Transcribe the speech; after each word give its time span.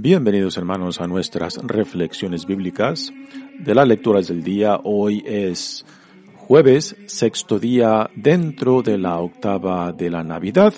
Bienvenidos 0.00 0.56
hermanos 0.56 1.00
a 1.00 1.08
nuestras 1.08 1.56
reflexiones 1.56 2.46
bíblicas 2.46 3.12
de 3.58 3.74
las 3.74 3.88
lecturas 3.88 4.28
del 4.28 4.44
día. 4.44 4.78
Hoy 4.84 5.24
es 5.26 5.84
jueves, 6.36 6.94
sexto 7.06 7.58
día 7.58 8.08
dentro 8.14 8.82
de 8.82 8.96
la 8.96 9.18
octava 9.18 9.90
de 9.92 10.08
la 10.08 10.22
Navidad. 10.22 10.72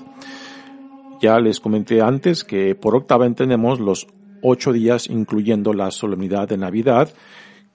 Ya 1.20 1.38
les 1.38 1.60
comenté 1.60 2.00
antes 2.00 2.44
que 2.44 2.74
por 2.74 2.96
octava 2.96 3.26
entendemos 3.26 3.78
los 3.78 4.06
ocho 4.40 4.72
días 4.72 5.06
incluyendo 5.10 5.74
la 5.74 5.90
solemnidad 5.90 6.48
de 6.48 6.56
Navidad 6.56 7.12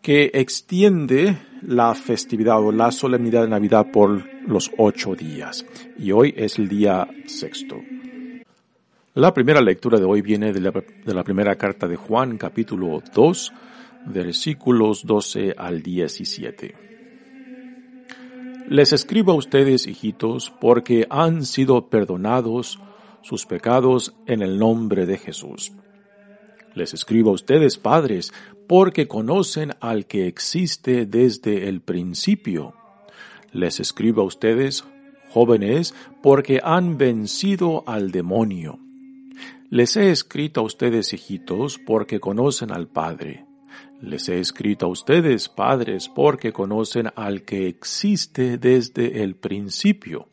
que 0.02 0.32
extiende 0.34 1.38
la 1.62 1.94
festividad 1.94 2.60
o 2.60 2.72
la 2.72 2.92
solemnidad 2.92 3.44
de 3.44 3.50
Navidad 3.50 3.92
por 3.94 4.28
los 4.48 4.72
ocho 4.80 5.14
días. 5.14 5.64
Y 6.00 6.12
hoy 6.12 6.34
es 6.36 6.58
el 6.58 6.70
día 6.70 7.08
sexto. 7.28 7.76
La 9.16 9.34
primera 9.34 9.62
lectura 9.62 9.98
de 9.98 10.04
hoy 10.04 10.22
viene 10.22 10.52
de 10.52 10.60
la, 10.60 11.24
primera 11.24 11.56
carta 11.56 11.88
de 11.88 11.96
Juan, 11.96 12.38
capítulo 12.38 13.02
2, 13.14 13.54
versículos 14.08 15.06
12 15.06 15.56
al 15.58 15.82
17. 15.82 16.76
Les 18.68 18.92
escribo 18.92 19.32
a 19.32 19.36
ustedes, 19.36 19.88
hijitos, 19.88 20.54
porque 20.60 21.08
han 21.10 21.46
sido 21.46 21.88
perdonados 21.88 22.78
sus 23.22 23.46
pecados 23.46 24.14
en 24.26 24.42
el 24.42 24.60
nombre 24.60 25.06
de 25.06 25.18
Jesús. 25.18 25.72
Les 26.74 26.94
escribo 26.94 27.30
a 27.30 27.36
ustedes, 27.36 27.78
padres, 27.78 28.34
porque 28.68 29.08
conocen 29.08 29.76
al 29.80 30.08
que 30.08 30.28
existe 30.28 31.06
desde 31.06 31.70
el 31.70 31.80
principio. 31.80 32.74
Les 33.54 33.80
escribo 33.80 34.24
a 34.24 34.26
ustedes, 34.26 34.84
jóvenes, 35.30 35.96
porque 36.22 36.60
han 36.62 36.98
vencido 36.98 37.86
al 37.88 38.12
demonio. 38.12 38.85
Les 39.72 39.98
he 39.98 40.12
escrito 40.12 40.62
a 40.62 40.64
ustedes, 40.64 41.12
hijitos, 41.14 41.80
porque 41.80 42.20
conocen 42.20 42.72
al 42.72 42.88
Padre. 42.88 43.46
Les 44.00 44.30
he 44.30 44.40
escrito 44.40 44.86
a 44.86 44.90
ustedes, 44.90 45.50
padres, 45.50 46.08
porque 46.08 46.54
conocen 46.54 47.10
al 47.16 47.42
que 47.42 47.68
existe 47.68 48.58
desde 48.60 49.24
el 49.24 49.36
principio. 49.36 50.28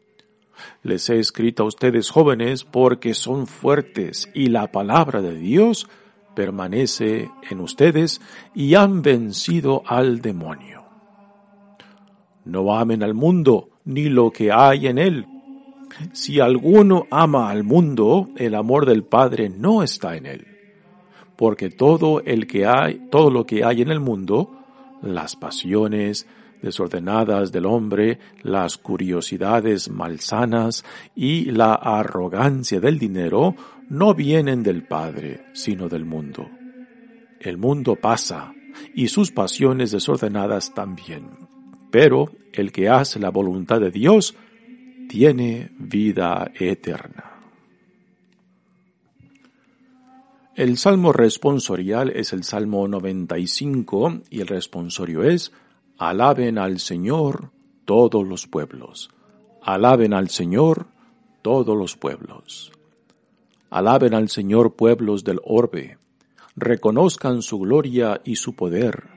Les 0.83 1.09
he 1.09 1.19
escrito 1.19 1.63
a 1.63 1.67
ustedes, 1.67 2.11
jóvenes, 2.11 2.65
porque 2.65 3.15
son 3.15 3.47
fuertes 3.47 4.29
y 4.35 4.49
la 4.49 4.71
palabra 4.71 5.23
de 5.23 5.35
Dios 5.35 5.89
permanece 6.37 7.31
en 7.51 7.61
ustedes 7.61 8.21
y 8.55 8.75
han 8.75 9.01
vencido 9.01 9.83
al 9.87 10.21
demonio. 10.21 10.85
No 12.45 12.75
amen 12.75 13.03
al 13.03 13.15
mundo 13.15 13.71
ni 13.85 14.05
lo 14.05 14.31
que 14.31 14.53
hay 14.53 14.89
en 14.89 14.99
él 14.99 15.27
si 16.13 16.41
alguno 16.41 17.07
ama 17.11 17.51
al 17.51 17.65
mundo, 17.65 18.31
el 18.37 18.55
amor 18.55 18.87
del 18.87 19.05
Padre 19.05 19.49
no 19.49 19.83
está 19.83 20.17
en 20.17 20.27
él. 20.27 20.47
Porque 21.37 21.71
todo 21.71 22.23
lo 22.23 23.47
que 23.47 23.65
hay 23.65 23.83
en 23.83 23.91
el 23.91 24.01
mundo, 24.01 24.51
las 25.03 25.37
pasiones 25.37 26.27
desordenadas 26.63 27.51
del 27.51 27.67
hombre, 27.67 28.19
las 28.43 28.79
curiosidades 28.79 29.91
malsanas 29.91 30.85
y 31.17 31.47
la 31.47 31.75
arrogancia 31.75 32.81
del 32.81 32.99
dinero, 32.99 33.57
no 33.89 34.15
vienen 34.15 34.63
del 34.63 34.87
Padre, 34.87 35.47
sino 35.53 35.89
del 35.89 36.05
mundo. 36.05 36.49
El 37.41 37.59
mundo 37.59 37.97
pasa, 37.97 38.55
y 38.95 39.09
sus 39.09 39.33
pasiones 39.33 39.91
desordenadas 39.91 40.73
también. 40.73 41.29
Pero 41.91 42.31
el 42.53 42.71
que 42.73 42.89
hace 42.89 43.19
la 43.19 43.31
voluntad 43.31 43.81
de 43.81 43.91
Dios 43.91 44.37
tiene 45.13 45.71
vida 45.79 46.51
eterna. 46.59 47.39
El 50.55 50.79
salmo 50.79 51.13
responsorial 51.13 52.09
es 52.09 52.33
el 52.33 52.45
salmo 52.45 52.89
95 52.89 54.23
y 54.31 54.41
el 54.41 54.47
responsorio 54.47 55.23
es 55.23 55.53
Alaben 55.99 56.57
al 56.57 56.79
Señor 56.79 57.51
todos 57.85 58.27
los 58.27 58.47
pueblos. 58.47 59.11
Alaben 59.61 60.15
al 60.15 60.31
Señor 60.31 60.87
todos 61.43 61.77
los 61.77 61.95
pueblos. 61.95 62.73
Alaben 63.69 64.15
al 64.15 64.31
Señor 64.31 64.77
pueblos 64.77 65.25
del 65.25 65.41
orbe. 65.45 65.99
Reconozcan 66.57 67.43
su 67.43 67.59
gloria 67.59 68.23
y 68.25 68.37
su 68.37 68.55
poder 68.55 69.09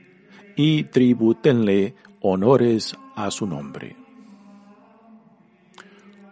y 0.56 0.84
tribútenle 0.84 1.94
honores 2.20 2.94
a 3.14 3.30
su 3.30 3.46
nombre 3.46 4.05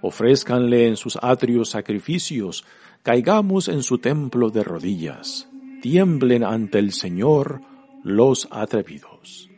ofrézcanle 0.06 0.87
en 0.87 0.97
sus 0.97 1.19
atrios 1.22 1.70
sacrificios, 1.70 2.66
caigamos 3.03 3.69
en 3.69 3.82
su 3.82 3.97
templo 3.98 4.50
de 4.50 4.62
rodillas, 4.62 5.48
tiemblen 5.81 6.44
ante 6.44 6.78
el 6.78 6.92
Señor 6.92 7.62
los 8.03 8.47
atrevidos. 8.50 9.48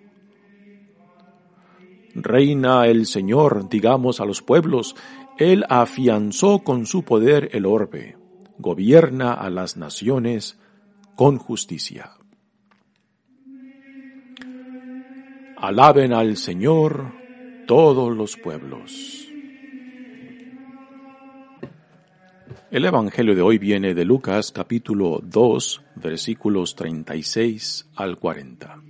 Reina 2.14 2.86
el 2.86 3.06
Señor, 3.06 3.68
digamos 3.68 4.20
a 4.20 4.24
los 4.24 4.40
pueblos, 4.40 4.94
Él 5.36 5.64
afianzó 5.68 6.60
con 6.60 6.86
su 6.86 7.02
poder 7.02 7.50
el 7.52 7.66
orbe, 7.66 8.16
gobierna 8.56 9.32
a 9.32 9.50
las 9.50 9.76
naciones 9.76 10.60
con 11.16 11.38
justicia. 11.38 12.12
Alaben 15.56 16.12
al 16.12 16.36
Señor 16.36 17.12
todos 17.66 18.16
los 18.16 18.36
pueblos. 18.36 19.25
El 22.68 22.84
Evangelio 22.84 23.36
de 23.36 23.42
hoy 23.42 23.58
viene 23.58 23.94
de 23.94 24.04
Lucas 24.04 24.50
capítulo 24.50 25.20
2 25.22 25.82
versículos 25.94 26.74
36 26.74 27.90
al 27.94 28.18
40. 28.18 28.82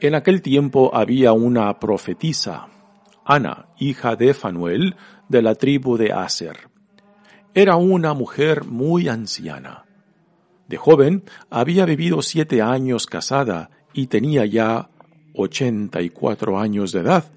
En 0.00 0.16
aquel 0.16 0.42
tiempo 0.42 0.90
había 0.92 1.32
una 1.32 1.78
profetisa, 1.78 2.66
Ana, 3.24 3.68
hija 3.78 4.16
de 4.16 4.34
Fanuel, 4.34 4.96
de 5.28 5.40
la 5.40 5.54
tribu 5.54 5.96
de 5.96 6.12
Aser. 6.12 6.68
Era 7.54 7.76
una 7.76 8.12
mujer 8.12 8.64
muy 8.64 9.06
anciana. 9.06 9.84
De 10.66 10.78
joven 10.78 11.22
había 11.48 11.84
vivido 11.84 12.22
siete 12.22 12.60
años 12.60 13.06
casada 13.06 13.70
y 13.92 14.08
tenía 14.08 14.44
ya 14.46 14.90
ochenta 15.32 16.02
y 16.02 16.10
cuatro 16.10 16.58
años 16.58 16.90
de 16.90 17.00
edad. 17.02 17.30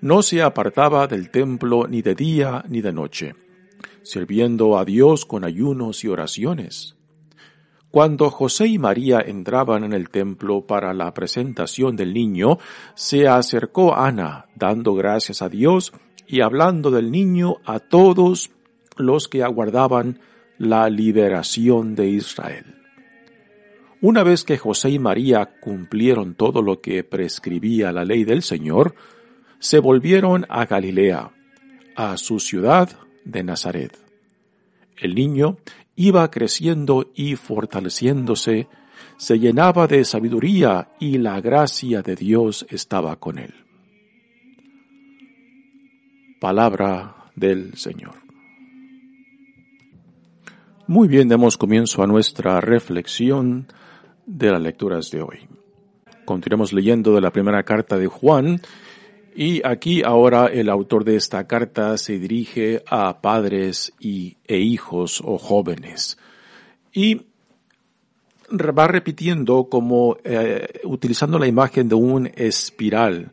No 0.00 0.22
se 0.22 0.42
apartaba 0.42 1.06
del 1.06 1.30
templo 1.30 1.86
ni 1.86 2.02
de 2.02 2.16
día 2.16 2.64
ni 2.68 2.80
de 2.80 2.92
noche 2.92 3.43
sirviendo 4.04 4.78
a 4.78 4.84
Dios 4.84 5.24
con 5.24 5.44
ayunos 5.44 6.04
y 6.04 6.08
oraciones. 6.08 6.96
Cuando 7.90 8.30
José 8.30 8.66
y 8.66 8.78
María 8.78 9.20
entraban 9.24 9.84
en 9.84 9.92
el 9.92 10.10
templo 10.10 10.66
para 10.66 10.92
la 10.94 11.14
presentación 11.14 11.96
del 11.96 12.12
niño, 12.12 12.58
se 12.94 13.28
acercó 13.28 13.96
Ana, 13.96 14.46
dando 14.56 14.94
gracias 14.94 15.42
a 15.42 15.48
Dios 15.48 15.92
y 16.26 16.40
hablando 16.40 16.90
del 16.90 17.10
niño 17.10 17.58
a 17.64 17.78
todos 17.78 18.50
los 18.96 19.28
que 19.28 19.42
aguardaban 19.42 20.18
la 20.58 20.88
liberación 20.90 21.94
de 21.94 22.08
Israel. 22.08 22.74
Una 24.00 24.22
vez 24.22 24.44
que 24.44 24.58
José 24.58 24.90
y 24.90 24.98
María 24.98 25.54
cumplieron 25.60 26.34
todo 26.34 26.62
lo 26.62 26.80
que 26.80 27.04
prescribía 27.04 27.92
la 27.92 28.04
ley 28.04 28.24
del 28.24 28.42
Señor, 28.42 28.96
se 29.60 29.78
volvieron 29.78 30.46
a 30.48 30.66
Galilea, 30.66 31.30
a 31.96 32.16
su 32.16 32.40
ciudad 32.40 32.90
de 33.24 33.42
Nazaret. 33.42 33.98
El 34.96 35.14
niño 35.14 35.58
iba 35.96 36.30
creciendo 36.30 37.10
y 37.14 37.36
fortaleciéndose, 37.36 38.68
se 39.16 39.38
llenaba 39.38 39.86
de 39.86 40.04
sabiduría 40.04 40.88
y 40.98 41.18
la 41.18 41.40
gracia 41.40 42.02
de 42.02 42.16
Dios 42.16 42.66
estaba 42.68 43.16
con 43.16 43.38
él. 43.38 43.54
Palabra 46.40 47.30
del 47.34 47.76
Señor. 47.76 48.14
Muy 50.86 51.08
bien, 51.08 51.28
demos 51.28 51.56
comienzo 51.56 52.02
a 52.02 52.06
nuestra 52.06 52.60
reflexión 52.60 53.66
de 54.26 54.50
las 54.50 54.60
lecturas 54.60 55.10
de 55.10 55.22
hoy. 55.22 55.48
Continuemos 56.24 56.72
leyendo 56.72 57.14
de 57.14 57.20
la 57.20 57.30
primera 57.30 57.62
carta 57.62 57.96
de 57.96 58.06
Juan 58.06 58.60
y 59.34 59.66
aquí 59.66 60.02
ahora 60.02 60.46
el 60.46 60.68
autor 60.68 61.04
de 61.04 61.16
esta 61.16 61.46
carta 61.46 61.96
se 61.98 62.18
dirige 62.18 62.82
a 62.88 63.20
padres 63.20 63.92
y, 63.98 64.36
e 64.46 64.58
hijos 64.58 65.20
o 65.24 65.38
jóvenes. 65.38 66.18
Y 66.92 67.22
va 68.52 68.86
repitiendo 68.86 69.64
como 69.64 70.16
eh, 70.22 70.80
utilizando 70.84 71.38
la 71.38 71.46
imagen 71.46 71.88
de 71.88 71.94
un 71.94 72.30
espiral 72.34 73.32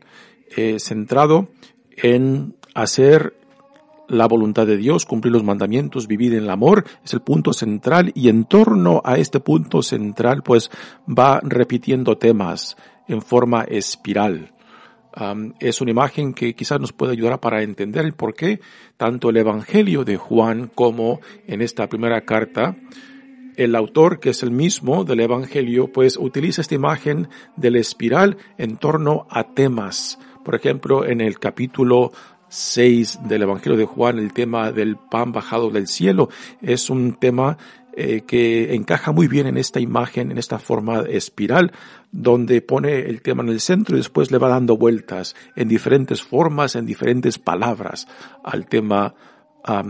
eh, 0.56 0.78
centrado 0.78 1.48
en 1.96 2.56
hacer 2.74 3.34
la 4.08 4.26
voluntad 4.26 4.66
de 4.66 4.76
Dios, 4.76 5.06
cumplir 5.06 5.32
los 5.32 5.44
mandamientos, 5.44 6.06
vivir 6.06 6.34
en 6.34 6.44
el 6.44 6.50
amor, 6.50 6.84
es 7.04 7.14
el 7.14 7.20
punto 7.20 7.52
central 7.52 8.12
y 8.14 8.28
en 8.28 8.44
torno 8.44 9.00
a 9.04 9.16
este 9.16 9.40
punto 9.40 9.82
central 9.82 10.42
pues 10.42 10.70
va 11.08 11.40
repitiendo 11.42 12.18
temas 12.18 12.76
en 13.08 13.22
forma 13.22 13.62
espiral. 13.62 14.52
Es 15.60 15.80
una 15.80 15.90
imagen 15.90 16.34
que 16.34 16.54
quizás 16.54 16.80
nos 16.80 16.92
puede 16.92 17.12
ayudar 17.12 17.40
para 17.40 17.62
entender 17.62 18.04
el 18.04 18.14
por 18.14 18.34
qué 18.34 18.60
tanto 18.96 19.30
el 19.30 19.36
Evangelio 19.36 20.04
de 20.04 20.16
Juan 20.16 20.70
como 20.74 21.20
en 21.46 21.62
esta 21.62 21.88
primera 21.88 22.22
carta 22.22 22.76
el 23.56 23.74
autor, 23.74 24.20
que 24.20 24.30
es 24.30 24.42
el 24.42 24.50
mismo 24.50 25.04
del 25.04 25.20
Evangelio, 25.20 25.92
pues 25.92 26.16
utiliza 26.16 26.62
esta 26.62 26.74
imagen 26.74 27.28
del 27.56 27.76
espiral 27.76 28.38
en 28.58 28.76
torno 28.76 29.26
a 29.30 29.52
temas. 29.54 30.18
Por 30.44 30.54
ejemplo, 30.54 31.04
en 31.04 31.20
el 31.20 31.38
capítulo 31.38 32.12
6 32.48 33.20
del 33.28 33.42
Evangelio 33.42 33.78
de 33.78 33.84
Juan, 33.84 34.18
el 34.18 34.32
tema 34.32 34.72
del 34.72 34.96
pan 34.96 35.32
bajado 35.32 35.70
del 35.70 35.86
cielo, 35.86 36.28
es 36.60 36.90
un 36.90 37.14
tema 37.14 37.58
eh, 37.94 38.22
que 38.26 38.74
encaja 38.74 39.12
muy 39.12 39.28
bien 39.28 39.46
en 39.46 39.56
esta 39.56 39.80
imagen, 39.80 40.30
en 40.30 40.38
esta 40.38 40.58
forma 40.58 41.00
espiral, 41.00 41.72
donde 42.10 42.62
pone 42.62 43.00
el 43.00 43.22
tema 43.22 43.42
en 43.42 43.50
el 43.50 43.60
centro 43.60 43.96
y 43.96 44.00
después 44.00 44.30
le 44.30 44.38
va 44.38 44.48
dando 44.48 44.76
vueltas 44.76 45.36
en 45.56 45.68
diferentes 45.68 46.22
formas, 46.22 46.76
en 46.76 46.86
diferentes 46.86 47.38
palabras 47.38 48.08
al 48.44 48.66
tema 48.66 49.14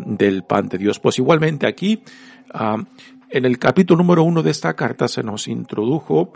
del 0.05 0.45
pan 0.45 0.69
de 0.69 0.79
Dios. 0.79 1.01
Pues 1.01 1.19
igualmente 1.19 1.67
aquí, 1.67 2.03
en 3.31 3.45
el 3.45 3.59
capítulo 3.59 4.03
número 4.03 4.23
uno 4.23 4.43
de 4.43 4.51
esta 4.51 4.75
carta 4.75 5.09
se 5.09 5.23
nos 5.23 5.49
introdujo 5.49 6.33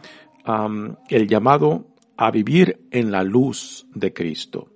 el 1.09 1.29
llamado 1.29 1.87
a 2.17 2.31
vivir 2.31 2.87
en 2.91 3.11
la 3.11 3.23
luz 3.23 3.87
de 3.95 4.13
Cristo. 4.13 4.69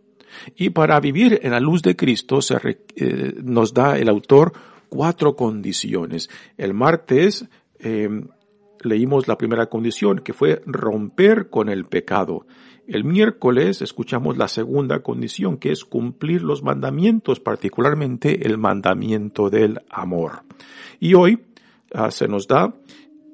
Y 0.57 0.71
para 0.71 1.01
vivir 1.01 1.41
en 1.43 1.53
la 1.53 1.61
luz 1.61 1.83
de 1.83 1.97
Cristo 1.97 2.41
se, 2.43 2.57
eh, 2.97 3.35
nos 3.43 3.75
da 3.75 3.99
el 3.99 4.09
autor 4.09 4.53
cuatro 4.91 5.37
condiciones. 5.37 6.29
El 6.59 6.75
martes 6.75 7.49
em, 7.79 8.29
leímos 8.83 9.29
la 9.29 9.39
primera 9.39 9.67
condición, 9.67 10.19
que 10.19 10.35
fue 10.35 10.61
romper 10.67 11.49
con 11.49 11.71
el 11.71 11.87
pecado. 11.87 12.47
El 12.87 13.05
miércoles 13.05 13.81
escuchamos 13.81 14.37
la 14.37 14.49
segunda 14.49 15.01
condición, 15.01 15.57
que 15.57 15.71
es 15.71 15.85
cumplir 15.85 16.43
los 16.43 16.63
mandamientos, 16.63 17.41
particularmente 17.41 18.47
el 18.47 18.59
mandamiento 18.59 19.49
del 19.49 19.81
amor. 19.89 20.43
Y 20.99 21.15
hoy 21.15 21.41
ah, 21.95 22.11
se 22.11 22.29
nos 22.29 22.49
da 22.49 22.75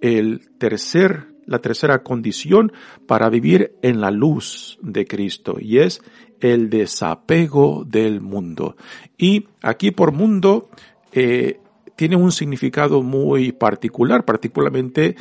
el 0.00 0.42
tercer 0.58 1.34
la 1.46 1.60
tercera 1.60 2.02
condición 2.02 2.72
para 3.06 3.30
vivir 3.30 3.76
en 3.80 4.00
la 4.00 4.10
luz 4.10 4.78
de 4.82 5.06
Cristo 5.06 5.56
y 5.60 5.78
es 5.78 6.02
el 6.40 6.68
desapego 6.68 7.84
del 7.86 8.20
mundo. 8.20 8.76
Y 9.16 9.46
aquí 9.62 9.92
por 9.92 10.12
mundo 10.12 10.68
eh, 11.16 11.60
tiene 11.96 12.14
un 12.14 12.30
significado 12.30 13.02
muy 13.02 13.52
particular, 13.52 14.26
particularmente 14.26 15.16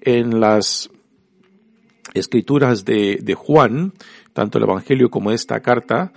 en 0.00 0.38
las 0.38 0.88
escrituras 2.14 2.84
de, 2.84 3.34
Juan, 3.36 3.92
tanto 4.32 4.58
el 4.58 4.64
Evangelio 4.64 5.10
como 5.10 5.32
esta 5.32 5.60
carta, 5.60 6.12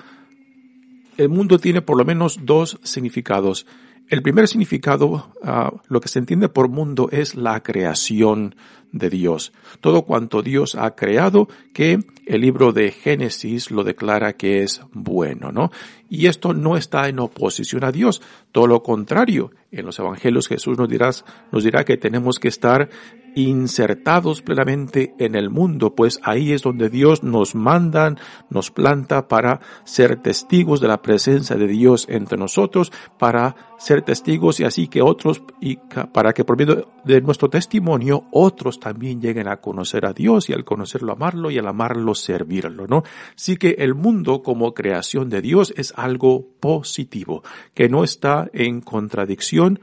el 1.17 1.29
mundo 1.29 1.57
tiene 1.57 1.81
por 1.81 1.97
lo 1.97 2.05
menos 2.05 2.45
dos 2.45 2.79
significados. 2.83 3.65
El 4.09 4.21
primer 4.21 4.47
significado, 4.47 5.31
ah, 5.41 5.73
lo 5.87 6.01
que 6.01 6.07
se 6.07 6.19
entiende 6.19 6.47
por 6.47 6.69
mundo, 6.69 7.09
es 7.11 7.33
la 7.33 7.63
creación 7.63 8.55
de 8.91 9.09
Dios. 9.09 9.53
Todo 9.81 10.03
cuanto 10.03 10.41
Dios 10.41 10.75
ha 10.75 10.95
creado, 10.95 11.47
que 11.73 11.99
el 12.25 12.41
libro 12.41 12.71
de 12.71 12.91
Génesis 12.91 13.71
lo 13.71 13.83
declara 13.83 14.33
que 14.33 14.63
es 14.63 14.81
bueno, 14.93 15.51
¿no? 15.51 15.71
Y 16.09 16.27
esto 16.27 16.53
no 16.53 16.77
está 16.77 17.07
en 17.07 17.19
oposición 17.19 17.83
a 17.83 17.91
Dios, 17.91 18.21
todo 18.51 18.67
lo 18.67 18.83
contrario. 18.83 19.51
En 19.71 19.85
los 19.85 19.99
evangelios 19.99 20.47
Jesús 20.47 20.77
nos 20.77 20.87
dirá, 20.87 21.09
nos 21.51 21.63
dirá 21.63 21.83
que 21.83 21.97
tenemos 21.97 22.39
que 22.39 22.47
estar 22.47 22.89
insertados 23.35 24.41
plenamente 24.41 25.13
en 25.19 25.35
el 25.35 25.49
mundo, 25.49 25.93
pues 25.93 26.19
ahí 26.23 26.53
es 26.53 26.61
donde 26.61 26.89
Dios 26.89 27.21
nos 27.21 27.53
manda, 27.53 28.15
nos 28.49 28.71
planta 28.71 29.27
para 29.27 29.59
ser 29.83 30.21
testigos 30.21 30.79
de 30.79 30.87
la 30.87 31.01
presencia 31.01 31.57
de 31.57 31.67
Dios 31.67 32.07
entre 32.09 32.37
nosotros, 32.37 32.93
para 33.19 33.55
ser 33.77 34.01
testigos 34.03 34.61
y 34.61 34.63
así 34.63 34.87
que 34.87 35.01
otros, 35.01 35.43
y 35.59 35.77
para 36.13 36.31
que 36.31 36.45
por 36.45 36.57
medio 36.57 36.87
de 37.03 37.21
nuestro 37.21 37.49
testimonio 37.49 38.23
otros 38.31 38.79
también 38.85 39.19
lleguen 39.19 39.47
a 39.47 39.57
conocer 39.57 40.05
a 40.05 40.13
Dios 40.13 40.47
y 40.47 40.53
al 40.53 40.63
conocerlo 40.63 41.13
amarlo 41.13 41.49
y 41.49 41.57
al 41.57 41.67
amarlo 41.67 42.13
servirlo, 42.13 42.85
¿no? 42.85 43.01
Así 43.35 43.57
que 43.57 43.77
el 43.79 43.95
mundo 43.95 44.43
como 44.43 44.75
creación 44.75 45.27
de 45.27 45.41
Dios 45.41 45.73
es 45.75 45.91
algo 45.95 46.45
positivo, 46.59 47.41
que 47.73 47.89
no 47.89 48.03
está 48.03 48.47
en 48.53 48.81
contradicción 48.81 49.79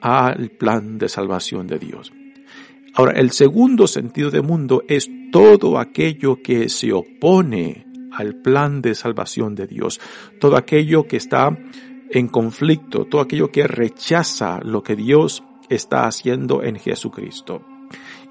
al 0.00 0.50
plan 0.50 0.98
de 0.98 1.08
salvación 1.08 1.68
de 1.68 1.78
Dios. 1.78 2.12
Ahora, 2.94 3.12
el 3.12 3.30
segundo 3.30 3.86
sentido 3.86 4.32
de 4.32 4.42
mundo 4.42 4.82
es 4.88 5.08
todo 5.30 5.78
aquello 5.78 6.42
que 6.42 6.68
se 6.68 6.92
opone 6.92 7.86
al 8.10 8.34
plan 8.42 8.82
de 8.82 8.96
salvación 8.96 9.54
de 9.54 9.68
Dios, 9.68 10.00
todo 10.40 10.56
aquello 10.56 11.06
que 11.06 11.18
está 11.18 11.56
en 12.10 12.26
conflicto, 12.26 13.04
todo 13.04 13.20
aquello 13.20 13.52
que 13.52 13.68
rechaza 13.68 14.58
lo 14.64 14.82
que 14.82 14.96
Dios 14.96 15.44
está 15.68 16.08
haciendo 16.08 16.64
en 16.64 16.80
Jesucristo. 16.80 17.69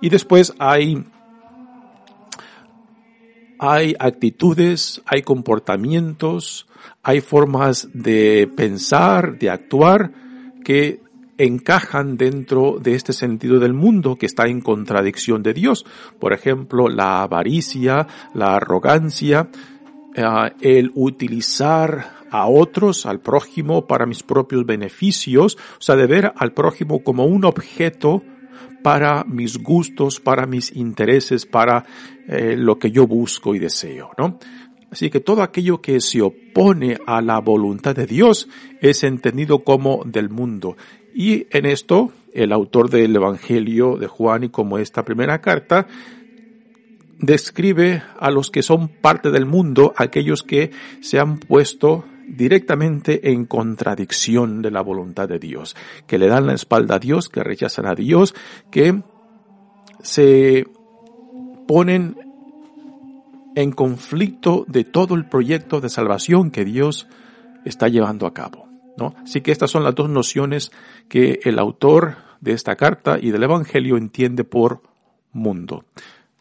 Y 0.02 0.10
después 0.10 0.54
hay, 0.60 1.04
hay 3.60 3.96
actitudes, 4.00 5.02
hay 5.06 5.22
comportamientos, 5.22 6.68
hay 7.04 7.22
formas 7.22 7.90
de 7.94 8.50
pensar, 8.56 9.38
de 9.38 9.50
actuar 9.50 10.12
que 10.64 11.02
encajan 11.38 12.18
dentro 12.18 12.78
de 12.82 12.96
este 12.96 13.14
sentido 13.14 13.60
del 13.60 13.74
mundo 13.74 14.18
que 14.18 14.26
está 14.26 14.48
en 14.48 14.62
contradicción 14.62 15.42
de 15.42 15.54
Dios. 15.54 15.86
Por 16.20 16.34
ejemplo, 16.34 16.90
la 16.90 17.24
avaricia, 17.24 18.08
la 18.34 18.56
arrogancia, 18.56 19.50
eh, 20.16 20.24
el 20.62 20.92
utilizar 20.96 22.20
a 22.30 22.48
otros, 22.48 23.06
al 23.06 23.22
prójimo, 23.22 23.88
para 23.88 24.06
mis 24.06 24.22
propios 24.22 24.66
beneficios, 24.66 25.58
o 25.78 25.82
sea, 25.82 25.96
de 25.96 26.08
ver 26.08 26.34
al 26.36 26.54
prójimo 26.54 27.04
como 27.04 27.26
un 27.26 27.46
objeto 27.46 28.22
para 28.84 29.24
mis 29.24 29.58
gustos, 29.58 30.20
para 30.20 30.46
mis 30.46 30.76
intereses, 30.76 31.46
para 31.46 31.86
eh, 32.28 32.56
lo 32.58 32.78
que 32.80 32.92
yo 32.92 33.08
busco 33.08 33.56
y 33.56 33.60
deseo, 33.60 34.12
¿no? 34.18 34.40
Así 34.92 35.10
que 35.10 35.20
todo 35.20 35.44
aquello 35.44 35.82
que 35.82 36.02
se 36.02 36.22
opone 36.22 36.98
a 37.06 37.22
la 37.22 37.40
voluntad 37.40 37.96
de 37.96 38.08
Dios 38.08 38.48
es 38.82 39.04
entendido 39.04 39.64
como 39.64 40.04
del 40.04 40.30
mundo. 40.30 40.78
Y 41.14 41.46
en 41.52 41.66
esto, 41.66 42.12
el 42.34 42.52
autor 42.52 42.90
del 42.90 43.16
Evangelio 43.16 43.98
de 43.98 44.08
Juan 44.08 44.46
y 44.46 44.50
como 44.50 44.80
esta 44.80 45.06
primera 45.06 45.42
carta, 45.42 45.88
describe 47.20 48.02
a 48.18 48.32
los 48.32 48.50
que 48.50 48.64
son 48.64 48.88
parte 48.88 49.30
del 49.30 49.46
mundo, 49.46 49.94
aquellos 49.96 50.42
que 50.42 50.72
se 51.02 51.20
han 51.20 51.38
puesto 51.38 52.06
directamente 52.36 53.32
en 53.32 53.46
contradicción 53.46 54.62
de 54.62 54.72
la 54.72 54.82
voluntad 54.82 55.28
de 55.28 55.40
Dios, 55.40 55.76
que 56.08 56.18
le 56.18 56.28
dan 56.28 56.48
la 56.48 56.54
espalda 56.54 56.96
a 56.96 57.00
Dios, 57.00 57.30
que 57.30 57.44
rechazan 57.44 57.86
a 57.86 57.96
Dios, 57.96 58.36
que 58.72 59.02
se 60.02 60.68
ponen 61.68 62.16
en 63.56 63.72
conflicto 63.72 64.66
de 64.68 64.84
todo 64.84 65.16
el 65.16 65.26
proyecto 65.26 65.82
de 65.82 65.90
salvación 65.90 66.52
que 66.52 66.66
Dios 66.66 67.08
está 67.66 67.88
llevando 67.88 68.26
a 68.26 68.34
cabo. 68.34 68.68
¿no? 68.98 69.16
Así 69.24 69.42
que 69.42 69.52
estas 69.52 69.72
son 69.72 69.84
las 69.84 69.96
dos 69.96 70.10
nociones 70.10 70.72
que 71.08 71.40
el 71.44 71.60
autor 71.60 72.18
de 72.42 72.54
esta 72.54 72.76
carta 72.76 73.18
y 73.20 73.32
del 73.32 73.44
Evangelio 73.44 73.98
entiende 73.98 74.44
por 74.44 74.82
mundo. 75.32 75.86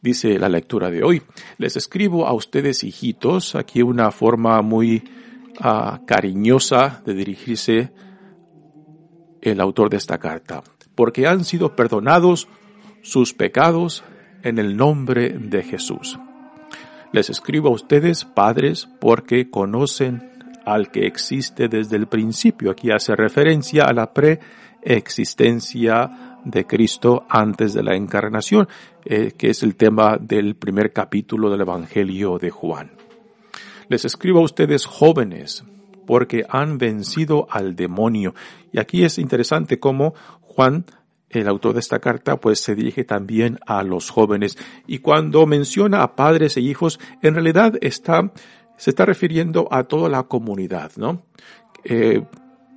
Dice 0.00 0.38
la 0.38 0.48
lectura 0.48 0.90
de 0.90 1.02
hoy, 1.02 1.22
les 1.58 1.76
escribo 1.76 2.26
a 2.26 2.32
ustedes 2.32 2.84
hijitos, 2.84 3.56
aquí 3.56 3.82
una 3.82 4.12
forma 4.12 4.62
muy 4.62 5.02
ah, 5.60 6.00
cariñosa 6.06 7.02
de 7.04 7.14
dirigirse 7.14 7.92
el 9.40 9.60
autor 9.60 9.90
de 9.90 9.96
esta 9.96 10.18
carta, 10.18 10.62
porque 10.94 11.26
han 11.26 11.44
sido 11.44 11.74
perdonados 11.76 12.48
sus 13.02 13.34
pecados 13.34 14.04
en 14.42 14.58
el 14.58 14.76
nombre 14.76 15.30
de 15.30 15.62
Jesús. 15.62 16.18
Les 17.12 17.30
escribo 17.30 17.68
a 17.68 17.72
ustedes, 17.72 18.24
padres, 18.24 18.88
porque 19.00 19.50
conocen 19.50 20.32
al 20.66 20.90
que 20.90 21.06
existe 21.06 21.68
desde 21.68 21.96
el 21.96 22.08
principio. 22.08 22.70
Aquí 22.70 22.90
hace 22.90 23.16
referencia 23.16 23.84
a 23.84 23.94
la 23.94 24.12
preexistencia 24.12 26.40
de 26.44 26.66
Cristo 26.66 27.24
antes 27.28 27.72
de 27.72 27.82
la 27.82 27.96
encarnación, 27.96 28.68
eh, 29.04 29.32
que 29.36 29.50
es 29.50 29.62
el 29.62 29.76
tema 29.76 30.18
del 30.20 30.56
primer 30.56 30.92
capítulo 30.92 31.50
del 31.50 31.62
Evangelio 31.62 32.38
de 32.38 32.50
Juan. 32.50 32.97
Les 33.88 34.04
escribo 34.04 34.40
a 34.40 34.44
ustedes 34.44 34.86
jóvenes, 34.86 35.64
porque 36.06 36.44
han 36.48 36.78
vencido 36.78 37.46
al 37.50 37.76
demonio. 37.76 38.34
Y 38.72 38.78
aquí 38.78 39.04
es 39.04 39.18
interesante 39.18 39.78
cómo 39.78 40.14
Juan 40.40 40.84
el 41.30 41.48
autor 41.48 41.74
de 41.74 41.80
esta 41.80 41.98
carta 41.98 42.38
pues 42.38 42.60
se 42.60 42.74
dirige 42.74 43.04
también 43.04 43.58
a 43.66 43.82
los 43.82 44.08
jóvenes 44.08 44.56
y 44.86 45.00
cuando 45.00 45.44
menciona 45.46 46.02
a 46.02 46.16
padres 46.16 46.56
e 46.56 46.62
hijos 46.62 46.98
en 47.22 47.34
realidad 47.34 47.74
está 47.82 48.32
se 48.78 48.90
está 48.90 49.04
refiriendo 49.04 49.68
a 49.70 49.84
toda 49.84 50.08
la 50.08 50.22
comunidad, 50.22 50.92
¿no? 50.96 51.22
Eh, 51.84 52.24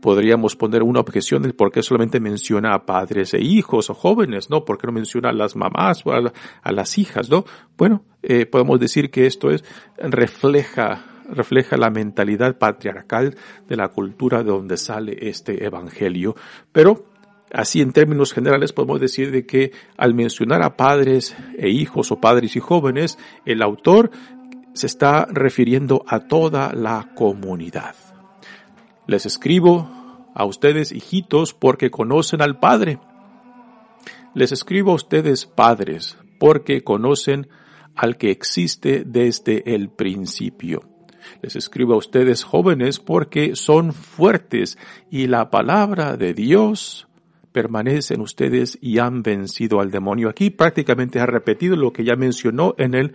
podríamos 0.01 0.55
poner 0.55 0.84
una 0.84 1.00
objeción 1.00 1.43
de 1.43 1.53
por 1.53 1.72
qué 1.72 1.84
solamente 1.84 2.20
menciona 2.20 2.74
a 2.74 2.86
padres 2.86 3.34
e 3.34 3.41
hijos 3.41 3.89
o 3.89 3.93
jóvenes, 3.93 4.50
¿no? 4.50 4.65
¿Por 4.65 4.77
qué 4.77 4.88
no 4.88 4.93
menciona 4.93 5.29
a 5.29 5.34
las 5.34 5.55
mamás 5.55 6.01
o 6.05 6.12
a, 6.12 6.72
las 6.72 6.98
hijas, 6.98 7.29
¿no? 7.29 7.46
Bueno, 7.77 8.03
eh, 8.24 8.46
podemos 8.46 8.79
decir 8.79 9.12
que 9.12 9.27
esto 9.27 9.51
es, 9.51 9.63
refleja, 9.98 11.24
refleja 11.29 11.77
la 11.77 11.89
mentalidad 11.89 12.58
patriarcal 12.58 13.36
de 13.67 13.75
la 13.77 13.89
cultura 13.89 14.39
de 14.39 14.51
donde 14.51 14.75
sale 14.75 15.17
este 15.29 15.63
evangelio. 15.63 16.36
Pero, 16.72 17.05
así 17.53 17.81
en 17.81 17.93
términos 17.93 18.34
generales 18.34 18.74
podemos 18.74 19.00
decir 19.00 19.31
de 19.31 19.46
que 19.46 19.72
al 19.98 20.15
mencionar 20.15 20.63
a 20.63 20.75
padres 20.75 21.36
e 21.58 21.70
hijos 21.70 22.12
o 22.12 22.20
padres 22.20 22.55
y 22.55 22.60
jóvenes, 22.60 23.20
el 23.46 23.62
autor 23.62 24.10
se 24.74 24.88
está 24.88 25.27
refiriendo 25.29 26.03
a 26.08 26.22
toda 26.22 26.74
la 26.74 27.12
comunidad. 27.13 28.11
Les 29.12 29.25
escribo 29.25 29.89
a 30.34 30.46
ustedes, 30.46 30.94
hijitos, 30.94 31.53
porque 31.53 31.91
conocen 31.91 32.41
al 32.41 32.62
Padre. 32.62 32.98
Les 34.34 34.53
escribo 34.53 34.91
a 34.91 34.96
ustedes, 34.96 35.46
padres, 35.46 36.18
porque 36.39 36.86
conocen 36.86 37.50
al 37.94 38.15
que 38.15 38.32
existe 38.32 39.03
desde 39.06 39.75
el 39.75 39.89
principio. 39.89 40.84
Les 41.41 41.58
escribo 41.58 41.96
a 41.96 41.98
ustedes, 41.98 42.46
jóvenes, 42.46 43.01
porque 43.01 43.58
son 43.58 43.91
fuertes 43.91 44.77
y 45.10 45.27
la 45.27 45.50
palabra 45.50 46.15
de 46.15 46.34
Dios 46.34 47.10
permanece 47.51 48.13
en 48.13 48.22
ustedes 48.22 48.77
y 48.80 49.00
han 49.00 49.24
vencido 49.24 49.82
al 49.82 49.91
demonio. 49.91 50.30
Aquí 50.30 50.51
prácticamente 50.51 51.20
ha 51.20 51.25
repetido 51.25 51.75
lo 51.75 51.91
que 51.91 52.06
ya 52.06 52.15
mencionó 52.15 52.75
en 52.77 52.94
el 52.94 53.13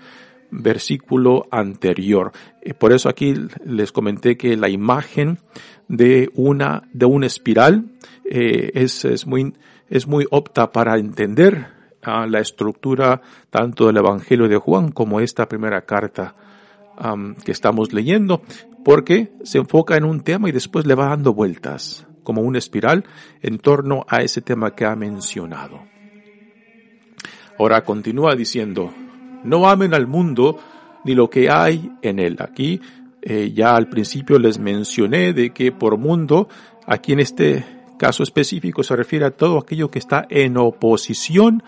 versículo 0.51 1.47
anterior. 1.51 2.33
Eh, 2.63 2.75
por 2.75 2.93
eso 2.93 3.09
aquí 3.09 3.35
les 3.65 3.93
comenté 3.93 4.37
que 4.37 4.57
la 4.57 4.69
imagen 4.69 5.39
de 5.89 6.31
una, 6.35 6.83
de 6.93 7.07
una 7.07 7.27
espiral 7.27 7.93
eh, 8.25 8.71
es, 8.75 9.05
es, 9.05 9.27
muy, 9.27 9.55
es 9.89 10.07
muy 10.07 10.27
opta 10.31 10.73
para 10.73 10.99
entender 10.99 11.69
ah, 12.03 12.27
la 12.27 12.41
estructura 12.41 13.23
tanto 13.51 13.87
del 13.87 13.99
Evangelio 13.99 14.49
de 14.49 14.57
Juan 14.57 14.91
como 14.91 15.21
esta 15.21 15.49
primera 15.49 15.83
carta 15.83 16.35
que 17.45 17.53
estamos 17.53 17.93
leyendo, 17.93 18.41
porque 18.83 19.33
se 19.45 19.59
enfoca 19.59 19.99
en 19.99 20.05
un 20.05 20.23
tema 20.23 20.49
y 20.49 20.53
después 20.53 20.87
le 20.87 20.95
va 20.95 21.11
dando 21.11 21.35
vueltas, 21.35 22.07
como 22.23 22.41
una 22.41 22.59
espiral, 22.59 23.05
en 23.43 23.59
torno 23.59 24.07
a 24.09 24.23
ese 24.23 24.41
tema 24.41 24.75
que 24.75 24.87
ha 24.87 24.97
mencionado. 24.97 25.83
Ahora 27.59 27.85
continúa 27.85 28.35
diciendo, 28.35 28.93
no 29.47 29.69
amen 29.69 29.95
al 29.95 30.07
mundo 30.07 30.59
ni 31.05 31.15
lo 31.15 31.31
que 31.31 31.51
hay 31.51 31.91
en 32.03 32.19
él. 32.19 32.37
Aquí 32.41 32.81
eh, 33.23 33.53
ya 33.55 33.75
al 33.75 33.89
principio 33.89 34.39
les 34.39 34.59
mencioné 34.59 35.33
de 35.33 35.51
que 35.51 35.73
por 35.73 35.99
mundo, 35.99 36.49
aquí 36.87 37.13
en 37.13 37.21
este 37.21 37.65
caso 37.99 38.23
específico 38.23 38.83
se 38.83 38.97
refiere 38.97 39.25
a 39.25 39.31
todo 39.31 39.59
aquello 39.59 39.91
que 39.91 39.99
está 39.99 40.27
en 40.29 40.57
oposición 40.57 41.63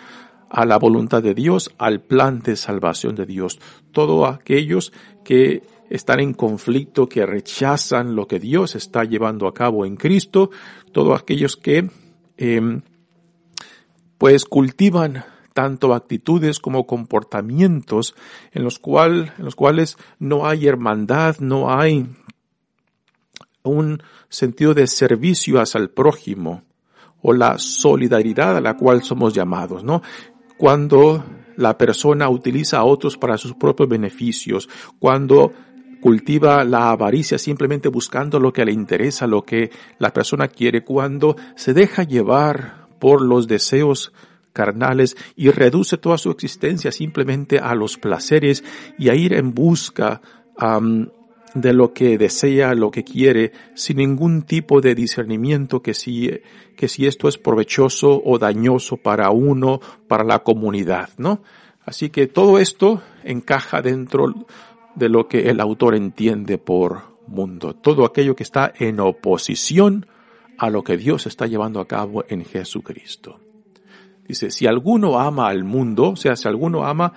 a 0.50 0.64
la 0.64 0.78
voluntad 0.78 1.22
de 1.22 1.34
Dios, 1.34 1.70
al 1.78 2.00
plan 2.00 2.40
de 2.40 2.56
salvación 2.56 3.14
de 3.14 3.26
Dios. 3.26 3.58
Todos 3.92 4.28
aquellos 4.28 4.92
que 5.24 5.62
están 5.90 6.20
en 6.20 6.34
conflicto, 6.34 7.08
que 7.08 7.24
rechazan 7.24 8.14
lo 8.14 8.26
que 8.26 8.38
Dios 8.38 8.74
está 8.74 9.04
llevando 9.04 9.46
a 9.46 9.54
cabo 9.54 9.84
en 9.86 9.96
Cristo, 9.96 10.50
todos 10.92 11.20
aquellos 11.20 11.56
que 11.56 11.90
em, 12.36 12.82
pues 14.16 14.44
cultivan 14.44 15.24
tanto 15.58 15.92
actitudes 15.92 16.60
como 16.60 16.86
comportamientos 16.86 18.14
en 18.52 18.62
los, 18.62 18.78
cual, 18.78 19.32
en 19.38 19.44
los 19.44 19.56
cuales 19.56 19.98
no 20.20 20.46
hay 20.46 20.68
hermandad, 20.68 21.38
no 21.40 21.76
hay 21.76 22.06
un 23.64 24.00
sentido 24.28 24.72
de 24.72 24.86
servicio 24.86 25.60
hacia 25.60 25.80
el 25.80 25.90
prójimo 25.90 26.62
o 27.22 27.32
la 27.32 27.58
solidaridad 27.58 28.56
a 28.56 28.60
la 28.60 28.76
cual 28.76 29.02
somos 29.02 29.34
llamados, 29.34 29.82
¿no? 29.82 30.00
Cuando 30.56 31.24
la 31.56 31.76
persona 31.76 32.28
utiliza 32.28 32.78
a 32.78 32.84
otros 32.84 33.16
para 33.16 33.36
sus 33.36 33.54
propios 33.54 33.88
beneficios, 33.88 34.68
cuando 35.00 35.52
cultiva 36.00 36.62
la 36.62 36.90
avaricia 36.90 37.36
simplemente 37.36 37.88
buscando 37.88 38.38
lo 38.38 38.52
que 38.52 38.64
le 38.64 38.70
interesa, 38.70 39.26
lo 39.26 39.42
que 39.42 39.72
la 39.98 40.12
persona 40.12 40.46
quiere, 40.46 40.84
cuando 40.84 41.34
se 41.56 41.74
deja 41.74 42.04
llevar 42.04 42.86
por 43.00 43.22
los 43.22 43.48
deseos 43.48 44.12
carnales 44.58 45.16
y 45.36 45.50
reduce 45.50 45.98
toda 45.98 46.18
su 46.18 46.32
existencia 46.32 46.90
simplemente 46.90 47.60
a 47.60 47.76
los 47.76 47.96
placeres 47.96 48.64
y 48.98 49.08
a 49.08 49.14
ir 49.14 49.32
en 49.34 49.54
busca 49.54 50.20
de 51.54 51.72
lo 51.72 51.92
que 51.92 52.18
desea, 52.18 52.74
lo 52.74 52.90
que 52.90 53.04
quiere, 53.04 53.52
sin 53.74 53.98
ningún 53.98 54.42
tipo 54.42 54.80
de 54.80 54.96
discernimiento 54.96 55.80
que 55.80 55.94
si, 55.94 56.28
que 56.76 56.88
si 56.88 57.06
esto 57.06 57.28
es 57.28 57.38
provechoso 57.38 58.20
o 58.24 58.36
dañoso 58.36 58.96
para 58.96 59.30
uno, 59.30 59.78
para 60.08 60.24
la 60.24 60.40
comunidad, 60.40 61.10
¿no? 61.18 61.40
Así 61.84 62.10
que 62.10 62.26
todo 62.26 62.58
esto 62.58 63.00
encaja 63.22 63.80
dentro 63.80 64.34
de 64.96 65.08
lo 65.08 65.28
que 65.28 65.48
el 65.50 65.60
autor 65.60 65.94
entiende 65.94 66.58
por 66.58 67.16
mundo, 67.28 67.74
todo 67.74 68.04
aquello 68.04 68.34
que 68.34 68.42
está 68.42 68.72
en 68.76 68.98
oposición 68.98 70.06
a 70.58 70.68
lo 70.68 70.82
que 70.82 70.96
Dios 70.96 71.28
está 71.28 71.46
llevando 71.46 71.78
a 71.78 71.86
cabo 71.86 72.24
en 72.28 72.44
Jesucristo. 72.44 73.38
Dice, 74.28 74.50
si 74.50 74.66
alguno 74.66 75.18
ama 75.18 75.48
al 75.48 75.64
mundo, 75.64 76.10
o 76.10 76.16
sea, 76.16 76.36
si 76.36 76.46
alguno 76.46 76.84
ama 76.84 77.14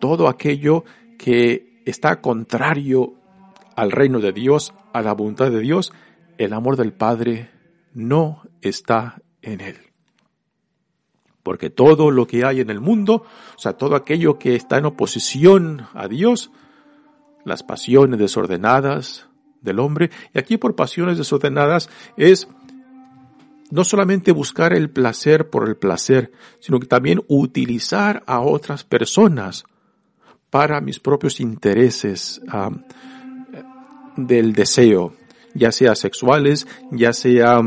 todo 0.00 0.26
aquello 0.26 0.84
que 1.18 1.82
está 1.84 2.22
contrario 2.22 3.14
al 3.76 3.92
reino 3.92 4.20
de 4.20 4.32
Dios, 4.32 4.72
a 4.94 5.02
la 5.02 5.12
voluntad 5.12 5.50
de 5.50 5.60
Dios, 5.60 5.92
el 6.38 6.54
amor 6.54 6.76
del 6.76 6.94
Padre 6.94 7.50
no 7.92 8.42
está 8.62 9.20
en 9.42 9.60
él. 9.60 9.76
Porque 11.42 11.68
todo 11.68 12.10
lo 12.10 12.26
que 12.26 12.44
hay 12.46 12.60
en 12.60 12.70
el 12.70 12.80
mundo, 12.80 13.24
o 13.54 13.58
sea, 13.58 13.74
todo 13.74 13.94
aquello 13.94 14.38
que 14.38 14.56
está 14.56 14.78
en 14.78 14.86
oposición 14.86 15.86
a 15.92 16.08
Dios, 16.08 16.50
las 17.44 17.62
pasiones 17.62 18.18
desordenadas 18.18 19.28
del 19.60 19.78
hombre, 19.78 20.10
y 20.34 20.38
aquí 20.38 20.56
por 20.56 20.74
pasiones 20.74 21.18
desordenadas 21.18 21.90
es 22.16 22.48
no 23.70 23.84
solamente 23.84 24.32
buscar 24.32 24.72
el 24.72 24.90
placer 24.90 25.50
por 25.50 25.68
el 25.68 25.76
placer, 25.76 26.32
sino 26.60 26.78
que 26.78 26.86
también 26.86 27.22
utilizar 27.28 28.22
a 28.26 28.40
otras 28.40 28.84
personas 28.84 29.64
para 30.50 30.80
mis 30.80 31.00
propios 31.00 31.40
intereses 31.40 32.40
del 34.16 34.52
deseo, 34.52 35.14
ya 35.54 35.72
sea 35.72 35.94
sexuales, 35.94 36.66
ya 36.90 37.12
sea 37.12 37.60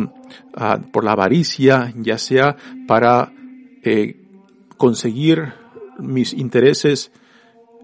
ah, 0.55 0.79
por 0.91 1.03
la 1.03 1.11
avaricia, 1.11 1.93
ya 1.97 2.17
sea 2.17 2.55
para 2.87 3.31
eh, 3.83 4.25
conseguir 4.77 5.53
mis 5.99 6.33
intereses 6.33 7.11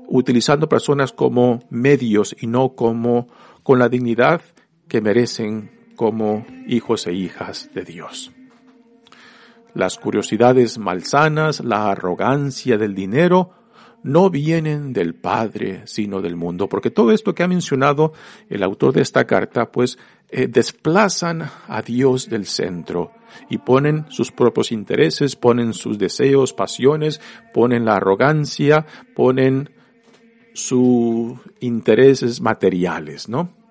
utilizando 0.08 0.70
personas 0.70 1.12
como 1.12 1.64
medios 1.70 2.36
y 2.40 2.48
no 2.48 2.70
como 2.76 3.28
con 3.64 3.80
la 3.80 3.90
dignidad 3.90 4.42
que 4.88 5.02
merecen 5.02 5.75
como 5.96 6.46
hijos 6.68 7.08
e 7.08 7.14
hijas 7.14 7.70
de 7.74 7.84
Dios. 7.84 8.32
Las 9.74 9.98
curiosidades 9.98 10.78
malsanas, 10.78 11.60
la 11.64 11.92
arrogancia 11.92 12.78
del 12.78 12.96
dinero, 12.96 13.52
no 14.04 14.30
vienen 14.30 14.94
del 14.94 15.16
Padre, 15.16 15.82
sino 15.86 16.22
del 16.22 16.36
mundo, 16.36 16.70
porque 16.70 16.92
todo 16.92 17.12
esto 17.12 17.34
que 17.34 17.42
ha 17.42 17.48
mencionado 17.48 18.14
el 18.50 18.62
autor 18.62 18.94
de 18.94 19.02
esta 19.02 19.26
carta, 19.26 19.72
pues 19.72 19.98
eh, 20.30 20.48
desplazan 20.48 21.50
a 21.68 21.82
Dios 21.82 22.30
del 22.30 22.46
centro 22.46 23.12
y 23.50 23.58
ponen 23.58 24.06
sus 24.10 24.32
propios 24.32 24.72
intereses, 24.72 25.36
ponen 25.36 25.74
sus 25.74 25.98
deseos, 25.98 26.54
pasiones, 26.54 27.20
ponen 27.52 27.84
la 27.84 27.96
arrogancia, 27.96 28.86
ponen 29.16 29.72
sus 30.54 31.40
intereses 31.60 32.42
materiales, 32.42 33.28
¿no? 33.28 33.65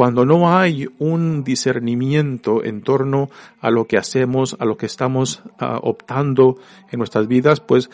Cuando 0.00 0.24
no 0.24 0.56
hay 0.56 0.88
un 0.98 1.44
discernimiento 1.44 2.64
en 2.64 2.80
torno 2.80 3.28
a 3.60 3.70
lo 3.70 3.84
que 3.84 3.98
hacemos, 3.98 4.56
a 4.58 4.64
lo 4.64 4.78
que 4.78 4.86
estamos 4.86 5.42
ah, 5.58 5.78
optando 5.82 6.56
en 6.90 7.00
nuestras 7.00 7.28
vidas, 7.28 7.60
pues 7.60 7.90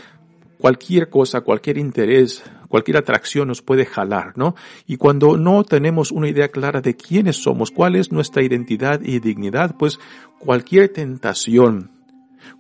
cualquier 0.57 1.11
cosa, 1.11 1.41
cualquier 1.41 1.79
interés, 1.79 2.45
cualquier 2.69 2.99
atracción 2.99 3.49
nos 3.49 3.61
puede 3.61 3.87
jalar, 3.87 4.39
¿no? 4.39 4.55
Y 4.87 4.99
cuando 4.99 5.37
no 5.37 5.65
tenemos 5.65 6.13
una 6.13 6.29
idea 6.29 6.47
clara 6.47 6.81
de 6.81 6.95
quiénes 6.95 7.43
somos, 7.43 7.73
cuál 7.73 7.97
es 7.97 8.13
nuestra 8.13 8.45
identidad 8.45 9.01
y 9.03 9.19
dignidad, 9.19 9.75
pues 9.77 9.99
cualquier 10.39 10.91
tentación, 10.91 11.91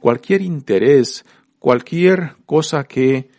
cualquier 0.00 0.42
interés, 0.42 1.24
cualquier 1.60 2.32
cosa 2.46 2.82
que 2.82 3.30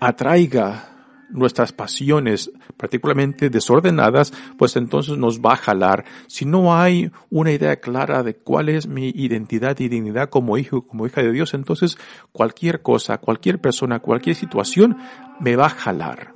atraiga 0.00 0.87
nuestras 1.30 1.72
pasiones, 1.72 2.50
particularmente 2.76 3.50
desordenadas, 3.50 4.32
pues 4.56 4.76
entonces 4.76 5.18
nos 5.18 5.40
va 5.40 5.52
a 5.52 5.56
jalar. 5.56 6.04
Si 6.26 6.44
no 6.44 6.76
hay 6.76 7.10
una 7.30 7.52
idea 7.52 7.76
clara 7.76 8.22
de 8.22 8.34
cuál 8.36 8.68
es 8.68 8.86
mi 8.86 9.10
identidad 9.10 9.78
y 9.78 9.88
dignidad 9.88 10.30
como 10.30 10.58
hijo, 10.58 10.82
como 10.82 11.06
hija 11.06 11.22
de 11.22 11.32
Dios, 11.32 11.54
entonces 11.54 11.98
cualquier 12.32 12.82
cosa, 12.82 13.18
cualquier 13.18 13.60
persona, 13.60 14.00
cualquier 14.00 14.36
situación 14.36 14.96
me 15.40 15.56
va 15.56 15.66
a 15.66 15.70
jalar. 15.70 16.34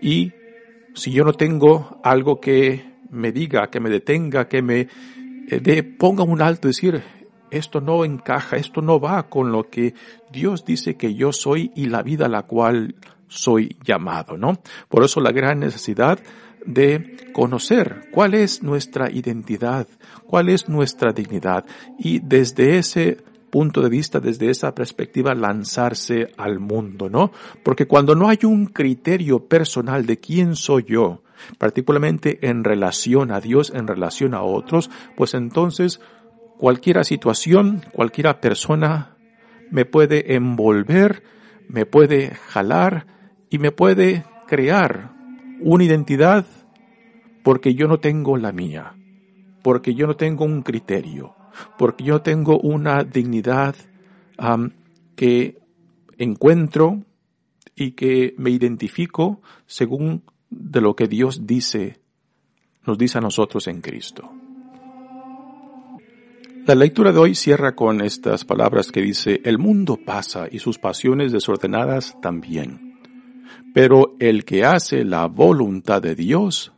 Y 0.00 0.32
si 0.94 1.12
yo 1.12 1.24
no 1.24 1.32
tengo 1.32 2.00
algo 2.02 2.40
que 2.40 2.96
me 3.10 3.32
diga, 3.32 3.70
que 3.70 3.80
me 3.80 3.90
detenga, 3.90 4.48
que 4.48 4.62
me 4.62 4.88
eh, 5.48 5.82
ponga 5.82 6.24
un 6.24 6.42
alto, 6.42 6.68
decir, 6.68 7.02
esto 7.50 7.80
no 7.80 8.04
encaja, 8.04 8.56
esto 8.56 8.82
no 8.82 9.00
va 9.00 9.28
con 9.28 9.52
lo 9.52 9.68
que 9.70 9.94
Dios 10.32 10.64
dice 10.64 10.96
que 10.96 11.14
yo 11.14 11.32
soy 11.32 11.70
y 11.74 11.86
la 11.86 12.02
vida 12.02 12.26
a 12.26 12.30
la 12.30 12.42
cual 12.42 12.96
soy 13.28 13.76
llamado, 13.84 14.36
¿no? 14.36 14.60
Por 14.88 15.04
eso 15.04 15.20
la 15.20 15.32
gran 15.32 15.60
necesidad 15.60 16.18
de 16.64 17.30
conocer 17.32 18.08
cuál 18.10 18.34
es 18.34 18.62
nuestra 18.62 19.10
identidad, 19.10 19.86
cuál 20.26 20.48
es 20.48 20.68
nuestra 20.68 21.12
dignidad 21.12 21.64
y 21.98 22.18
desde 22.18 22.78
ese 22.78 23.18
punto 23.50 23.80
de 23.80 23.88
vista, 23.88 24.20
desde 24.20 24.50
esa 24.50 24.74
perspectiva, 24.74 25.34
lanzarse 25.34 26.32
al 26.36 26.58
mundo, 26.58 27.08
¿no? 27.08 27.32
Porque 27.62 27.86
cuando 27.86 28.14
no 28.14 28.28
hay 28.28 28.40
un 28.44 28.66
criterio 28.66 29.46
personal 29.46 30.04
de 30.04 30.18
quién 30.18 30.56
soy 30.56 30.84
yo, 30.88 31.22
particularmente 31.58 32.46
en 32.48 32.64
relación 32.64 33.30
a 33.30 33.40
Dios, 33.40 33.72
en 33.74 33.86
relación 33.86 34.34
a 34.34 34.42
otros, 34.42 34.90
pues 35.16 35.34
entonces 35.34 36.00
cualquiera 36.58 37.04
situación, 37.04 37.82
cualquiera 37.92 38.40
persona 38.40 39.16
me 39.70 39.84
puede 39.84 40.34
envolver, 40.34 41.22
me 41.68 41.86
puede 41.86 42.34
jalar 42.34 43.06
y 43.50 43.58
me 43.58 43.72
puede 43.72 44.24
crear 44.46 45.12
una 45.60 45.84
identidad 45.84 46.46
porque 47.42 47.74
yo 47.74 47.86
no 47.86 47.98
tengo 47.98 48.36
la 48.36 48.52
mía, 48.52 48.94
porque 49.62 49.94
yo 49.94 50.06
no 50.06 50.16
tengo 50.16 50.44
un 50.44 50.62
criterio, 50.62 51.34
porque 51.78 52.04
yo 52.04 52.22
tengo 52.22 52.58
una 52.58 53.04
dignidad 53.04 53.76
que 55.14 55.58
encuentro 56.18 57.04
y 57.74 57.92
que 57.92 58.34
me 58.38 58.50
identifico 58.50 59.40
según 59.66 60.22
de 60.50 60.80
lo 60.80 60.96
que 60.96 61.08
Dios 61.08 61.46
dice, 61.46 62.00
nos 62.86 62.98
dice 62.98 63.18
a 63.18 63.20
nosotros 63.20 63.66
en 63.68 63.80
Cristo. 63.80 64.30
La 66.66 66.74
lectura 66.74 67.12
de 67.12 67.18
hoy 67.18 67.34
cierra 67.36 67.76
con 67.76 68.00
estas 68.00 68.44
palabras 68.44 68.90
que 68.90 69.00
dice, 69.00 69.40
el 69.44 69.58
mundo 69.58 70.00
pasa 70.04 70.48
y 70.50 70.58
sus 70.58 70.78
pasiones 70.78 71.30
desordenadas 71.30 72.20
también, 72.20 72.85
pero 73.74 74.16
el 74.18 74.44
que 74.44 74.64
hace 74.64 75.04
la 75.04 75.26
voluntad 75.26 76.02
de 76.02 76.14
Dios 76.14 76.72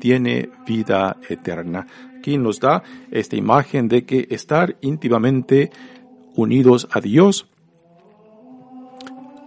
tiene 0.00 0.50
vida 0.66 1.16
eterna. 1.28 1.86
Aquí 2.18 2.38
nos 2.38 2.60
da 2.60 2.82
esta 3.10 3.36
imagen 3.36 3.88
de 3.88 4.04
que 4.04 4.26
estar 4.30 4.76
íntimamente 4.80 5.70
unidos 6.34 6.88
a 6.90 7.00
Dios 7.00 7.46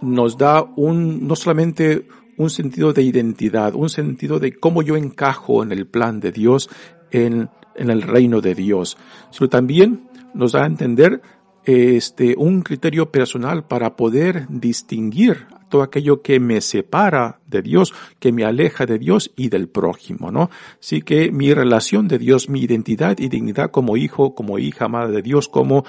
nos 0.00 0.36
da 0.36 0.62
un, 0.62 1.26
no 1.26 1.34
solamente 1.34 2.06
un 2.36 2.50
sentido 2.50 2.92
de 2.92 3.02
identidad, 3.02 3.74
un 3.74 3.88
sentido 3.88 4.38
de 4.38 4.52
cómo 4.52 4.82
yo 4.82 4.96
encajo 4.96 5.62
en 5.62 5.72
el 5.72 5.86
plan 5.86 6.20
de 6.20 6.30
Dios, 6.30 6.68
en 7.10 7.48
en 7.74 7.90
el 7.90 8.02
reino 8.02 8.40
de 8.40 8.54
Dios, 8.54 8.96
sino 9.30 9.48
también 9.48 10.08
nos 10.32 10.52
da 10.52 10.64
a 10.64 10.66
entender 10.66 11.22
este, 11.64 12.34
un 12.36 12.62
criterio 12.62 13.10
personal 13.10 13.66
para 13.66 13.96
poder 13.96 14.46
distinguir 14.48 15.46
todo 15.68 15.82
aquello 15.82 16.22
que 16.22 16.40
me 16.40 16.60
separa 16.60 17.40
de 17.46 17.62
Dios, 17.62 17.94
que 18.18 18.32
me 18.32 18.44
aleja 18.44 18.86
de 18.86 18.98
Dios 18.98 19.32
y 19.36 19.48
del 19.48 19.68
prójimo, 19.68 20.30
¿no? 20.30 20.50
Así 20.80 21.02
que 21.02 21.30
mi 21.30 21.52
relación 21.52 22.08
de 22.08 22.18
Dios, 22.18 22.48
mi 22.48 22.60
identidad 22.60 23.18
y 23.18 23.28
dignidad 23.28 23.70
como 23.70 23.96
hijo, 23.96 24.34
como 24.34 24.58
hija 24.58 24.86
amada 24.86 25.08
de 25.08 25.22
Dios, 25.22 25.48
como 25.48 25.84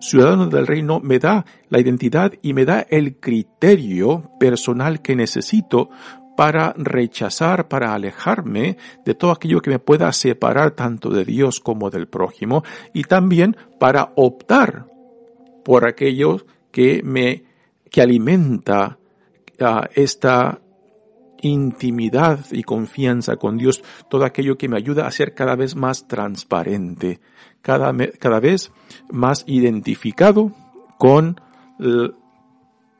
ciudadano 0.00 0.48
del 0.48 0.66
reino, 0.66 1.00
me 1.00 1.18
da 1.18 1.44
la 1.68 1.80
identidad 1.80 2.32
y 2.42 2.52
me 2.52 2.64
da 2.64 2.80
el 2.88 3.16
criterio 3.16 4.30
personal 4.38 5.00
que 5.00 5.16
necesito 5.16 5.88
para 6.36 6.74
rechazar, 6.76 7.68
para 7.68 7.94
alejarme 7.94 8.76
de 9.04 9.14
todo 9.14 9.30
aquello 9.30 9.60
que 9.60 9.70
me 9.70 9.78
pueda 9.78 10.12
separar 10.12 10.72
tanto 10.72 11.10
de 11.10 11.24
Dios 11.24 11.60
como 11.60 11.90
del 11.90 12.08
prójimo 12.08 12.64
y 12.92 13.04
también 13.04 13.56
para 13.78 14.12
optar 14.16 14.86
por 15.64 15.86
aquello 15.86 16.44
que 16.70 17.02
me, 17.04 17.44
que 17.90 18.02
alimenta 18.02 18.98
esta 19.94 20.60
intimidad 21.42 22.40
y 22.50 22.62
confianza 22.62 23.36
con 23.36 23.58
Dios, 23.58 23.82
todo 24.08 24.24
aquello 24.24 24.56
que 24.56 24.68
me 24.68 24.76
ayuda 24.76 25.06
a 25.06 25.10
ser 25.10 25.34
cada 25.34 25.56
vez 25.56 25.76
más 25.76 26.08
transparente, 26.08 27.20
cada, 27.60 27.92
cada 28.18 28.40
vez 28.40 28.72
más 29.10 29.44
identificado 29.46 30.52
con 30.98 31.40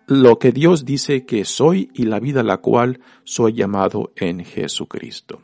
lo 0.06 0.38
que 0.38 0.52
Dios 0.52 0.84
dice 0.84 1.24
que 1.24 1.44
soy 1.44 1.90
y 1.94 2.04
la 2.04 2.20
vida 2.20 2.40
a 2.40 2.44
la 2.44 2.58
cual 2.58 3.00
soy 3.24 3.54
llamado 3.54 4.12
en 4.16 4.44
Jesucristo. 4.44 5.40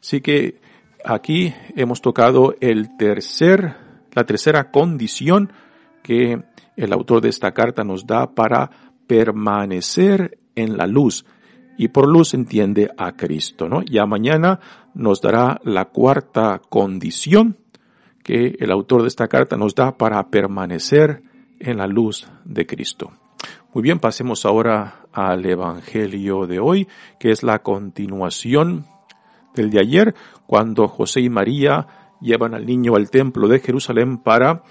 Así 0.00 0.20
que 0.20 0.60
aquí 1.04 1.52
hemos 1.74 2.00
tocado 2.00 2.54
el 2.60 2.96
tercer, 2.96 3.76
la 4.12 4.24
tercera 4.24 4.70
condición 4.70 5.52
que 6.02 6.42
el 6.76 6.92
autor 6.92 7.20
de 7.20 7.30
esta 7.30 7.52
carta 7.52 7.82
nos 7.82 8.06
da 8.06 8.34
para 8.34 8.70
permanecer 9.06 10.38
en 10.56 10.76
la 10.76 10.86
luz. 10.86 11.24
Y 11.76 11.88
por 11.88 12.08
luz 12.08 12.34
entiende 12.34 12.90
a 12.96 13.12
Cristo, 13.12 13.68
¿no? 13.68 13.82
Ya 13.82 14.06
mañana 14.06 14.60
nos 14.94 15.20
dará 15.20 15.60
la 15.64 15.86
cuarta 15.86 16.60
condición 16.68 17.58
que 18.22 18.56
el 18.58 18.70
autor 18.70 19.02
de 19.02 19.08
esta 19.08 19.28
carta 19.28 19.56
nos 19.56 19.74
da 19.74 19.96
para 19.96 20.30
permanecer 20.30 21.22
en 21.58 21.78
la 21.78 21.86
luz 21.86 22.28
de 22.44 22.66
Cristo. 22.66 23.12
Muy 23.72 23.82
bien, 23.82 23.98
pasemos 23.98 24.46
ahora 24.46 25.06
al 25.12 25.44
Evangelio 25.44 26.46
de 26.46 26.60
hoy, 26.60 26.88
que 27.18 27.30
es 27.30 27.42
la 27.42 27.60
continuación 27.60 28.86
del 29.54 29.70
de 29.70 29.80
ayer, 29.80 30.14
cuando 30.46 30.88
José 30.88 31.20
y 31.20 31.28
María 31.28 32.16
llevan 32.20 32.54
al 32.54 32.66
niño 32.66 32.94
al 32.94 33.10
templo 33.10 33.48
de 33.48 33.60
Jerusalén 33.60 34.18
para 34.18 34.62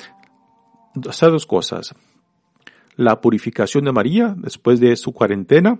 hacer 1.07 1.31
dos 1.31 1.45
cosas. 1.45 1.93
La 2.95 3.21
purificación 3.21 3.85
de 3.85 3.91
María 3.91 4.35
después 4.37 4.79
de 4.79 4.95
su 4.95 5.11
cuarentena 5.13 5.79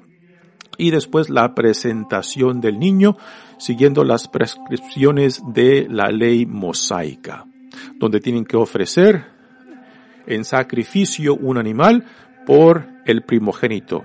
y 0.77 0.91
después 0.91 1.29
la 1.29 1.53
presentación 1.53 2.61
del 2.61 2.79
niño 2.79 3.17
siguiendo 3.57 4.03
las 4.03 4.27
prescripciones 4.27 5.41
de 5.53 5.87
la 5.89 6.09
ley 6.09 6.45
mosaica, 6.45 7.45
donde 7.99 8.19
tienen 8.19 8.45
que 8.45 8.57
ofrecer 8.57 9.25
en 10.25 10.43
sacrificio 10.43 11.35
un 11.35 11.57
animal 11.57 12.05
por 12.45 12.87
el 13.05 13.23
primogénito. 13.23 14.03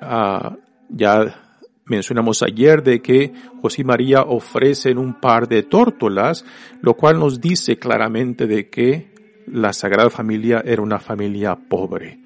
Ah, 0.00 0.56
ya 0.88 1.48
mencionamos 1.86 2.42
ayer 2.42 2.82
de 2.82 3.00
que 3.00 3.32
José 3.60 3.82
y 3.82 3.84
María 3.84 4.22
ofrecen 4.22 4.98
un 4.98 5.20
par 5.20 5.48
de 5.48 5.62
tórtolas, 5.62 6.44
lo 6.82 6.94
cual 6.94 7.18
nos 7.18 7.40
dice 7.40 7.78
claramente 7.78 8.46
de 8.46 8.68
que 8.68 9.17
la 9.52 9.72
Sagrada 9.72 10.10
Familia 10.10 10.62
era 10.64 10.82
una 10.82 10.98
familia 10.98 11.56
pobre, 11.56 12.18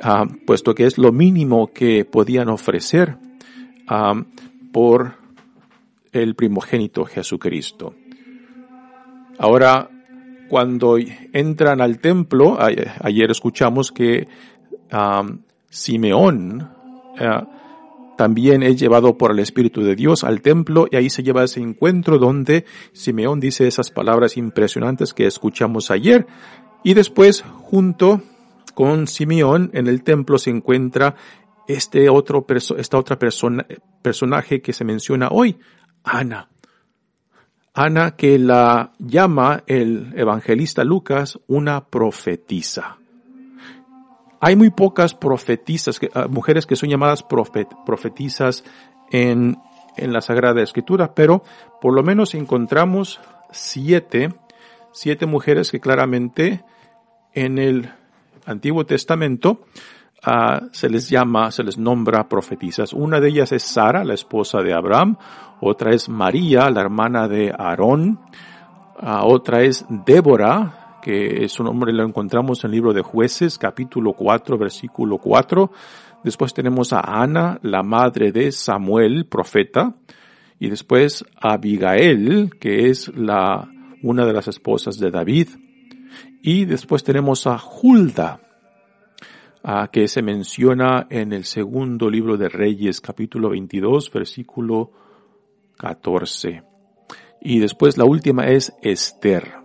ah, 0.00 0.26
puesto 0.46 0.74
que 0.74 0.86
es 0.86 0.98
lo 0.98 1.12
mínimo 1.12 1.72
que 1.72 2.04
podían 2.04 2.48
ofrecer 2.48 3.16
ah, 3.88 4.14
por 4.72 5.14
el 6.12 6.34
primogénito 6.34 7.04
Jesucristo. 7.04 7.94
Ahora, 9.38 9.88
cuando 10.48 10.96
entran 11.32 11.80
al 11.80 11.98
templo, 11.98 12.58
ayer 12.60 13.30
escuchamos 13.30 13.90
que 13.90 14.28
Simeón 15.70 16.68
eh, 17.18 17.42
también 18.16 18.62
es 18.62 18.78
llevado 18.78 19.16
por 19.16 19.30
el 19.32 19.38
Espíritu 19.38 19.82
de 19.82 19.94
Dios 19.94 20.24
al 20.24 20.42
templo 20.42 20.86
y 20.90 20.96
ahí 20.96 21.10
se 21.10 21.22
lleva 21.22 21.44
ese 21.44 21.60
encuentro 21.60 22.18
donde 22.18 22.64
Simeón 22.92 23.40
dice 23.40 23.66
esas 23.66 23.90
palabras 23.90 24.36
impresionantes 24.36 25.14
que 25.14 25.26
escuchamos 25.26 25.90
ayer 25.90 26.26
y 26.84 26.94
después 26.94 27.42
junto 27.62 28.22
con 28.74 29.06
Simeón 29.06 29.70
en 29.74 29.86
el 29.86 30.02
templo 30.02 30.38
se 30.38 30.50
encuentra 30.50 31.14
este 31.68 32.08
otro 32.08 32.44
esta 32.76 32.98
otra 32.98 33.18
persona 33.18 33.66
personaje 34.02 34.60
que 34.60 34.72
se 34.72 34.84
menciona 34.84 35.28
hoy, 35.30 35.58
Ana. 36.02 36.48
Ana 37.74 38.16
que 38.16 38.38
la 38.38 38.92
llama 38.98 39.62
el 39.66 40.12
evangelista 40.16 40.84
Lucas 40.84 41.38
una 41.46 41.86
profetisa. 41.86 42.98
Hay 44.44 44.56
muy 44.56 44.70
pocas 44.70 45.14
profetisas, 45.14 46.00
ah, 46.14 46.26
mujeres 46.28 46.66
que 46.66 46.74
son 46.74 46.88
llamadas 46.88 47.22
profetisas 47.22 48.64
en, 49.12 49.56
en 49.96 50.12
la 50.12 50.20
Sagrada 50.20 50.60
Escritura, 50.62 51.14
pero 51.14 51.44
por 51.80 51.94
lo 51.94 52.02
menos 52.02 52.34
encontramos 52.34 53.20
siete, 53.52 54.34
siete 54.92 55.26
mujeres 55.26 55.70
que 55.70 55.78
claramente 55.78 56.64
en 57.34 57.58
el 57.58 57.88
Antiguo 58.44 58.84
Testamento 58.84 59.60
ah, 60.24 60.62
se 60.72 60.90
les 60.90 61.08
llama, 61.08 61.52
se 61.52 61.62
les 61.62 61.78
nombra 61.78 62.28
profetizas. 62.28 62.92
Una 62.92 63.20
de 63.20 63.28
ellas 63.28 63.52
es 63.52 63.62
Sara, 63.62 64.02
la 64.02 64.14
esposa 64.14 64.60
de 64.60 64.74
Abraham. 64.74 65.18
Otra 65.60 65.94
es 65.94 66.08
María, 66.08 66.68
la 66.68 66.80
hermana 66.80 67.28
de 67.28 67.54
Aarón. 67.56 68.18
Ah, 68.98 69.24
otra 69.24 69.62
es 69.62 69.86
Débora, 69.88 70.81
que 71.02 71.48
su 71.48 71.64
nombre 71.64 71.92
lo 71.92 72.04
encontramos 72.04 72.62
en 72.62 72.70
el 72.70 72.76
libro 72.76 72.94
de 72.94 73.02
jueces, 73.02 73.58
capítulo 73.58 74.14
4, 74.14 74.56
versículo 74.56 75.18
4. 75.18 75.70
Después 76.22 76.54
tenemos 76.54 76.92
a 76.92 77.00
Ana, 77.00 77.58
la 77.62 77.82
madre 77.82 78.30
de 78.30 78.52
Samuel, 78.52 79.26
profeta. 79.26 79.96
Y 80.58 80.70
después 80.70 81.24
a 81.40 81.54
Abigail, 81.54 82.52
que 82.60 82.88
es 82.88 83.12
la, 83.14 83.68
una 84.02 84.24
de 84.24 84.32
las 84.32 84.46
esposas 84.46 84.98
de 84.98 85.10
David. 85.10 85.48
Y 86.40 86.64
después 86.64 87.02
tenemos 87.02 87.46
a 87.48 87.60
Hulda, 87.60 88.40
que 89.90 90.08
se 90.08 90.22
menciona 90.22 91.06
en 91.10 91.32
el 91.32 91.44
segundo 91.44 92.08
libro 92.08 92.36
de 92.36 92.48
Reyes, 92.48 93.00
capítulo 93.00 93.50
22, 93.50 94.10
versículo 94.12 94.92
14. 95.78 96.62
Y 97.40 97.58
después 97.58 97.98
la 97.98 98.04
última 98.04 98.46
es 98.46 98.72
Esther. 98.82 99.61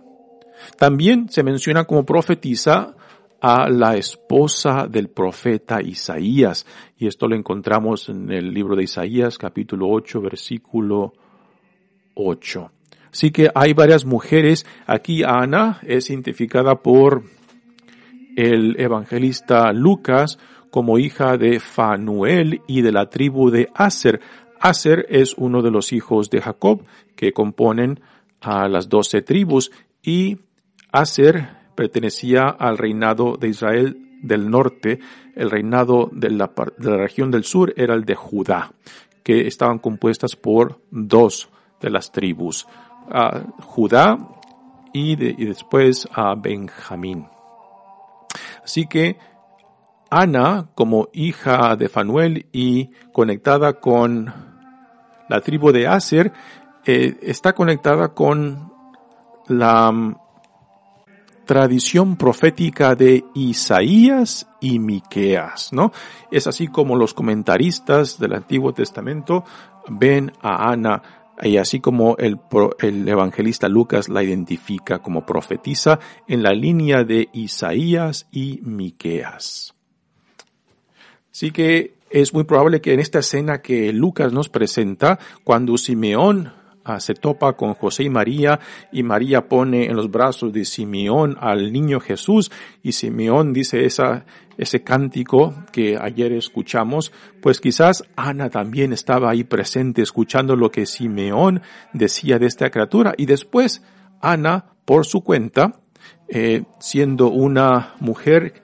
También 0.76 1.28
se 1.28 1.42
menciona 1.42 1.84
como 1.84 2.04
profetisa 2.04 2.94
a 3.40 3.68
la 3.68 3.96
esposa 3.96 4.86
del 4.88 5.08
profeta 5.08 5.80
Isaías. 5.80 6.66
Y 6.98 7.06
esto 7.06 7.28
lo 7.28 7.36
encontramos 7.36 8.08
en 8.08 8.30
el 8.32 8.52
libro 8.52 8.74
de 8.76 8.84
Isaías, 8.84 9.38
capítulo 9.38 9.88
8, 9.88 10.20
versículo 10.20 11.12
8. 12.14 12.70
Así 13.12 13.30
que 13.30 13.50
hay 13.54 13.72
varias 13.72 14.04
mujeres. 14.04 14.66
Aquí 14.86 15.22
Ana 15.24 15.80
es 15.82 16.10
identificada 16.10 16.76
por 16.82 17.22
el 18.36 18.78
evangelista 18.78 19.72
Lucas 19.72 20.38
como 20.70 20.98
hija 20.98 21.36
de 21.36 21.60
Fanuel 21.60 22.60
y 22.66 22.82
de 22.82 22.92
la 22.92 23.08
tribu 23.08 23.50
de 23.50 23.68
Aser. 23.74 24.20
Aser 24.60 25.06
es 25.08 25.34
uno 25.36 25.62
de 25.62 25.70
los 25.70 25.92
hijos 25.92 26.30
de 26.30 26.40
Jacob 26.40 26.84
que 27.16 27.32
componen 27.32 28.00
a 28.40 28.68
las 28.68 28.88
doce 28.88 29.22
tribus 29.22 29.70
y 30.02 30.38
Aser 30.92 31.48
pertenecía 31.74 32.48
al 32.48 32.78
reinado 32.78 33.36
de 33.36 33.48
Israel 33.48 34.18
del 34.22 34.50
norte, 34.50 34.98
el 35.36 35.50
reinado 35.50 36.08
de 36.12 36.30
la, 36.30 36.50
región 36.78 37.30
del 37.30 37.44
sur 37.44 37.72
era 37.76 37.94
el 37.94 38.04
de 38.04 38.14
Judá, 38.14 38.72
que 39.22 39.46
estaban 39.46 39.78
compuestas 39.78 40.34
por 40.34 40.80
dos 40.90 41.48
de 41.80 41.90
las 41.90 42.10
tribus 42.10 42.66
Judá 43.60 44.18
y, 44.92 45.16
después 45.16 46.08
a 46.12 46.34
Benjamín. 46.34 47.28
Así 48.64 48.86
que 48.86 49.18
Ana, 50.10 50.68
como 50.74 51.08
hija 51.12 51.76
de 51.76 51.88
Fanuel 51.88 52.46
y 52.52 52.90
conectada 53.12 53.74
con 53.74 54.32
la 55.28 55.40
tribu 55.40 55.70
de 55.72 55.86
Aser, 55.86 56.32
eh, 56.84 57.18
está 57.22 57.54
conectada 57.54 58.14
con 58.14 58.72
la 59.48 59.92
tradición 61.48 62.16
profética 62.16 62.94
de 62.94 63.24
Isaías 63.34 64.46
y 64.60 64.78
Miqueas, 64.78 65.72
¿no? 65.72 65.92
Es 66.30 66.46
así 66.46 66.68
como 66.68 66.94
los 66.94 67.14
comentaristas 67.14 68.18
del 68.18 68.34
Antiguo 68.34 68.74
Testamento 68.74 69.44
ven 69.88 70.30
a 70.42 70.70
Ana 70.70 71.02
y 71.42 71.56
así 71.56 71.80
como 71.80 72.18
el, 72.18 72.38
el, 72.80 73.08
evangelista 73.08 73.66
Lucas 73.66 74.10
la 74.10 74.22
identifica 74.22 74.98
como 74.98 75.24
profetisa 75.24 75.98
en 76.26 76.42
la 76.42 76.52
línea 76.52 77.02
de 77.02 77.30
Isaías 77.32 78.28
y 78.30 78.60
Miqueas. 78.62 79.74
Así 81.32 81.50
que 81.50 81.94
es 82.10 82.34
muy 82.34 82.44
probable 82.44 82.82
que 82.82 82.92
en 82.92 83.00
esta 83.00 83.20
escena 83.20 83.62
que 83.62 83.90
Lucas 83.94 84.34
nos 84.34 84.50
presenta, 84.50 85.18
cuando 85.44 85.78
Simeón 85.78 86.57
se 86.98 87.14
topa 87.14 87.52
con 87.54 87.74
José 87.74 88.04
y 88.04 88.10
María 88.10 88.58
y 88.90 89.02
María 89.02 89.48
pone 89.48 89.86
en 89.86 89.96
los 89.96 90.10
brazos 90.10 90.52
de 90.52 90.64
Simeón 90.64 91.36
al 91.40 91.72
niño 91.72 92.00
Jesús 92.00 92.50
y 92.82 92.92
Simeón 92.92 93.52
dice 93.52 93.86
ese 93.86 94.82
cántico 94.82 95.54
que 95.72 95.96
ayer 96.00 96.32
escuchamos, 96.32 97.12
pues 97.42 97.60
quizás 97.60 98.04
Ana 98.16 98.50
también 98.50 98.92
estaba 98.92 99.30
ahí 99.30 99.44
presente 99.44 100.02
escuchando 100.02 100.56
lo 100.56 100.70
que 100.70 100.86
Simeón 100.86 101.62
decía 101.92 102.38
de 102.38 102.46
esta 102.46 102.70
criatura 102.70 103.14
y 103.16 103.26
después 103.26 103.82
Ana 104.20 104.72
por 104.84 105.04
su 105.04 105.22
cuenta, 105.22 105.80
eh, 106.28 106.64
siendo 106.80 107.28
una 107.28 107.94
mujer 108.00 108.62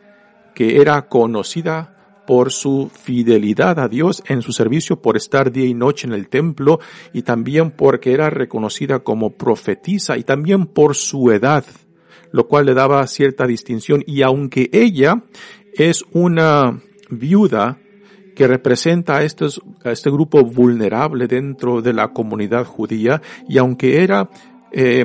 que 0.54 0.80
era 0.80 1.08
conocida 1.08 1.93
por 2.26 2.52
su 2.52 2.90
fidelidad 2.92 3.78
a 3.78 3.88
Dios 3.88 4.22
en 4.26 4.42
su 4.42 4.52
servicio, 4.52 5.00
por 5.00 5.16
estar 5.16 5.52
día 5.52 5.66
y 5.66 5.74
noche 5.74 6.06
en 6.06 6.12
el 6.12 6.28
templo 6.28 6.80
y 7.12 7.22
también 7.22 7.70
porque 7.70 8.12
era 8.12 8.30
reconocida 8.30 9.00
como 9.00 9.30
profetisa 9.30 10.16
y 10.16 10.24
también 10.24 10.66
por 10.66 10.96
su 10.96 11.30
edad, 11.30 11.64
lo 12.32 12.46
cual 12.46 12.66
le 12.66 12.74
daba 12.74 13.06
cierta 13.06 13.46
distinción. 13.46 14.02
Y 14.06 14.22
aunque 14.22 14.70
ella 14.72 15.22
es 15.74 16.04
una 16.12 16.80
viuda 17.10 17.78
que 18.34 18.48
representa 18.48 19.16
a, 19.16 19.18
a 19.18 19.92
este 19.92 20.10
grupo 20.10 20.42
vulnerable 20.42 21.26
dentro 21.26 21.82
de 21.82 21.92
la 21.92 22.08
comunidad 22.08 22.64
judía 22.64 23.22
y 23.48 23.58
aunque 23.58 24.02
era 24.02 24.28
eh, 24.72 25.04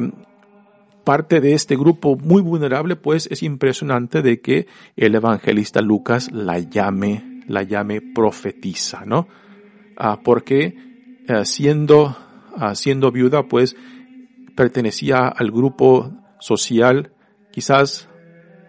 parte 1.10 1.42
de 1.42 1.54
este 1.54 1.76
grupo 1.76 2.18
muy 2.18 2.40
vulnerable, 2.40 2.96
pues 2.96 3.28
es 3.32 3.42
impresionante 3.42 4.22
de 4.22 4.42
que 4.42 4.68
el 4.96 5.16
evangelista 5.16 5.82
Lucas 5.82 6.32
la 6.32 6.60
llame, 6.60 7.42
la 7.48 7.64
llame 7.64 8.00
profetiza, 8.00 9.06
¿no? 9.08 9.28
Ah, 9.98 10.20
porque 10.24 10.76
eh, 11.28 11.46
siendo, 11.46 12.16
ah, 12.56 12.76
siendo 12.76 13.12
viuda, 13.12 13.48
pues 13.48 13.76
pertenecía 14.56 15.30
al 15.30 15.50
grupo 15.50 16.12
social 16.40 17.12
quizás 17.52 18.08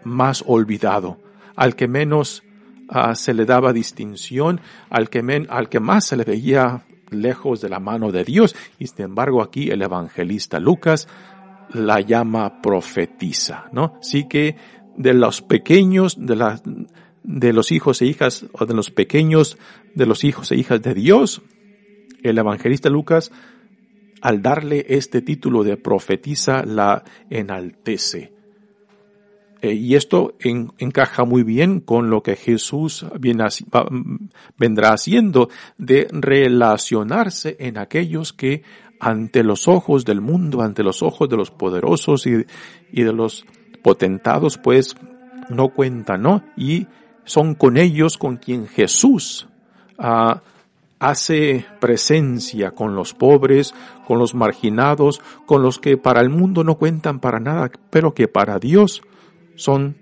más 0.02 0.42
olvidado, 0.46 1.20
al 1.56 1.76
que 1.76 1.88
menos 1.88 2.42
ah, 2.88 3.16
se 3.16 3.34
le 3.34 3.44
daba 3.44 3.74
distinción, 3.74 4.62
al 4.88 5.10
que, 5.10 5.22
men, 5.22 5.46
al 5.50 5.68
que 5.68 5.78
más 5.78 6.06
se 6.06 6.16
le 6.16 6.24
veía 6.24 6.86
lejos 7.10 7.60
de 7.60 7.68
la 7.68 7.80
mano 7.80 8.10
de 8.12 8.24
Dios. 8.24 8.56
Y 8.78 8.86
sin 8.86 9.04
embargo 9.04 9.42
aquí 9.42 9.68
el 9.70 9.82
evangelista 9.82 10.58
Lucas 10.58 11.06
la 11.72 12.00
llama 12.00 12.60
profetiza, 12.60 13.66
¿no? 13.72 13.98
Sí 14.00 14.28
que 14.28 14.56
de 14.96 15.14
los 15.14 15.42
pequeños, 15.42 16.16
de 16.18 16.58
de 17.22 17.52
los 17.52 17.70
hijos 17.70 18.02
e 18.02 18.06
hijas, 18.06 18.46
o 18.52 18.66
de 18.66 18.74
los 18.74 18.90
pequeños, 18.90 19.58
de 19.94 20.06
los 20.06 20.24
hijos 20.24 20.50
e 20.52 20.56
hijas 20.56 20.82
de 20.82 20.94
Dios, 20.94 21.42
el 22.22 22.38
evangelista 22.38 22.88
Lucas, 22.88 23.30
al 24.20 24.42
darle 24.42 24.86
este 24.88 25.22
título 25.22 25.64
de 25.64 25.76
profetiza, 25.76 26.64
la 26.64 27.04
enaltece. 27.30 28.32
Eh, 29.62 29.74
y 29.74 29.94
esto 29.94 30.36
encaja 30.78 31.24
muy 31.24 31.42
bien 31.42 31.80
con 31.80 32.08
lo 32.08 32.22
que 32.22 32.36
Jesús 32.36 33.04
viene, 33.18 33.44
vendrá 34.56 34.92
haciendo 34.92 35.50
de 35.76 36.08
relacionarse 36.10 37.56
en 37.60 37.76
aquellos 37.76 38.32
que 38.32 38.62
ante 39.00 39.42
los 39.42 39.66
ojos 39.66 40.04
del 40.04 40.20
mundo, 40.20 40.60
ante 40.60 40.82
los 40.82 41.02
ojos 41.02 41.28
de 41.28 41.36
los 41.36 41.50
poderosos 41.50 42.26
y, 42.26 42.44
de 42.92 43.12
los 43.12 43.46
potentados, 43.82 44.58
pues 44.58 44.94
no 45.48 45.70
cuentan, 45.70 46.22
¿no? 46.22 46.44
Y 46.56 46.86
son 47.24 47.54
con 47.54 47.78
ellos 47.78 48.18
con 48.18 48.36
quien 48.36 48.66
Jesús 48.66 49.48
ah, 49.98 50.42
hace 50.98 51.64
presencia 51.80 52.72
con 52.72 52.94
los 52.94 53.14
pobres, 53.14 53.74
con 54.06 54.18
los 54.18 54.34
marginados, 54.34 55.20
con 55.46 55.62
los 55.62 55.78
que 55.78 55.96
para 55.96 56.20
el 56.20 56.28
mundo 56.28 56.62
no 56.62 56.76
cuentan 56.76 57.20
para 57.20 57.40
nada, 57.40 57.70
pero 57.88 58.12
que 58.12 58.28
para 58.28 58.58
Dios 58.58 59.02
son 59.56 59.96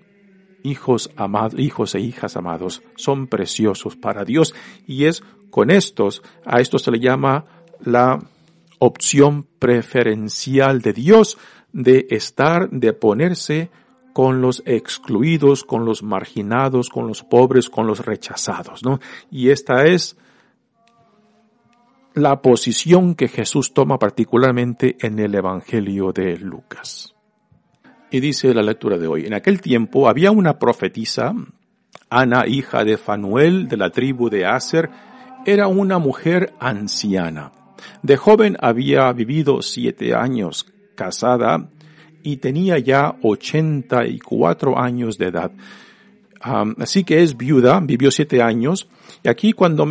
hijos 0.65 1.11
amados, 1.17 1.59
hijos 1.61 1.95
e 1.95 2.01
hijas 2.01 2.37
amados, 2.37 2.83
son 2.97 3.29
preciosos 3.29 3.97
para 3.97 4.25
Dios 4.25 4.55
y 4.87 5.05
es 5.05 5.23
con 5.51 5.71
estos, 5.71 6.23
a 6.45 6.61
esto 6.61 6.79
se 6.79 6.91
le 6.91 6.99
llama 6.99 7.45
la 7.81 8.19
opción 8.79 9.47
preferencial 9.59 10.81
de 10.81 10.93
Dios 10.93 11.39
de 11.73 12.07
estar, 12.11 12.71
de 12.71 12.93
ponerse 12.93 13.71
con 14.13 14.41
los 14.41 14.63
excluidos, 14.67 15.65
con 15.65 15.85
los 15.85 16.03
marginados, 16.03 16.89
con 16.89 17.07
los 17.07 17.23
pobres, 17.23 17.69
con 17.69 17.87
los 17.87 18.05
rechazados, 18.05 18.83
¿no? 18.85 18.99
Y 19.31 19.51
esta 19.51 19.85
es 19.85 20.17
la 22.15 22.43
posición 22.43 23.15
que 23.15 23.29
Jesús 23.29 23.73
toma 23.73 23.99
particularmente 23.99 24.97
en 25.01 25.19
el 25.21 25.35
Evangelio 25.35 26.13
de 26.13 26.37
Lucas. 26.37 27.15
Y 28.11 28.21
dice 28.21 28.53
la 28.55 28.63
lectura 28.63 28.99
de 28.99 29.07
hoy, 29.07 29.27
en 29.27 29.35
aquel 29.35 29.61
tiempo 29.61 30.09
había 30.09 30.31
una 30.31 30.59
profetisa, 30.59 31.35
Ana, 32.11 32.47
hija 32.47 32.83
de 32.85 32.97
Fanuel, 32.97 33.69
de 33.69 33.77
la 33.77 33.91
tribu 33.91 34.31
de 34.31 34.47
Aser, 34.47 34.91
era 35.45 35.69
una 35.69 35.99
mujer 35.99 36.55
anciana 36.59 37.53
de 38.03 38.17
joven 38.17 38.57
había 38.61 39.13
vivido 39.13 39.63
siete 39.63 40.15
años 40.15 40.67
casada 40.95 41.71
y 42.23 42.39
tenía 42.39 42.79
ya 42.79 43.17
ochenta 43.23 44.07
y 44.07 44.19
cuatro 44.19 44.79
años 44.79 45.19
de 45.19 45.27
edad. 45.27 45.53
así 46.79 47.05
que 47.05 47.23
es 47.23 47.37
viuda, 47.37 47.81
vivió 47.81 48.11
siete 48.11 48.43
años. 48.43 48.89
Y 49.23 49.29
aquí 49.29 49.53
cuando 49.53 49.89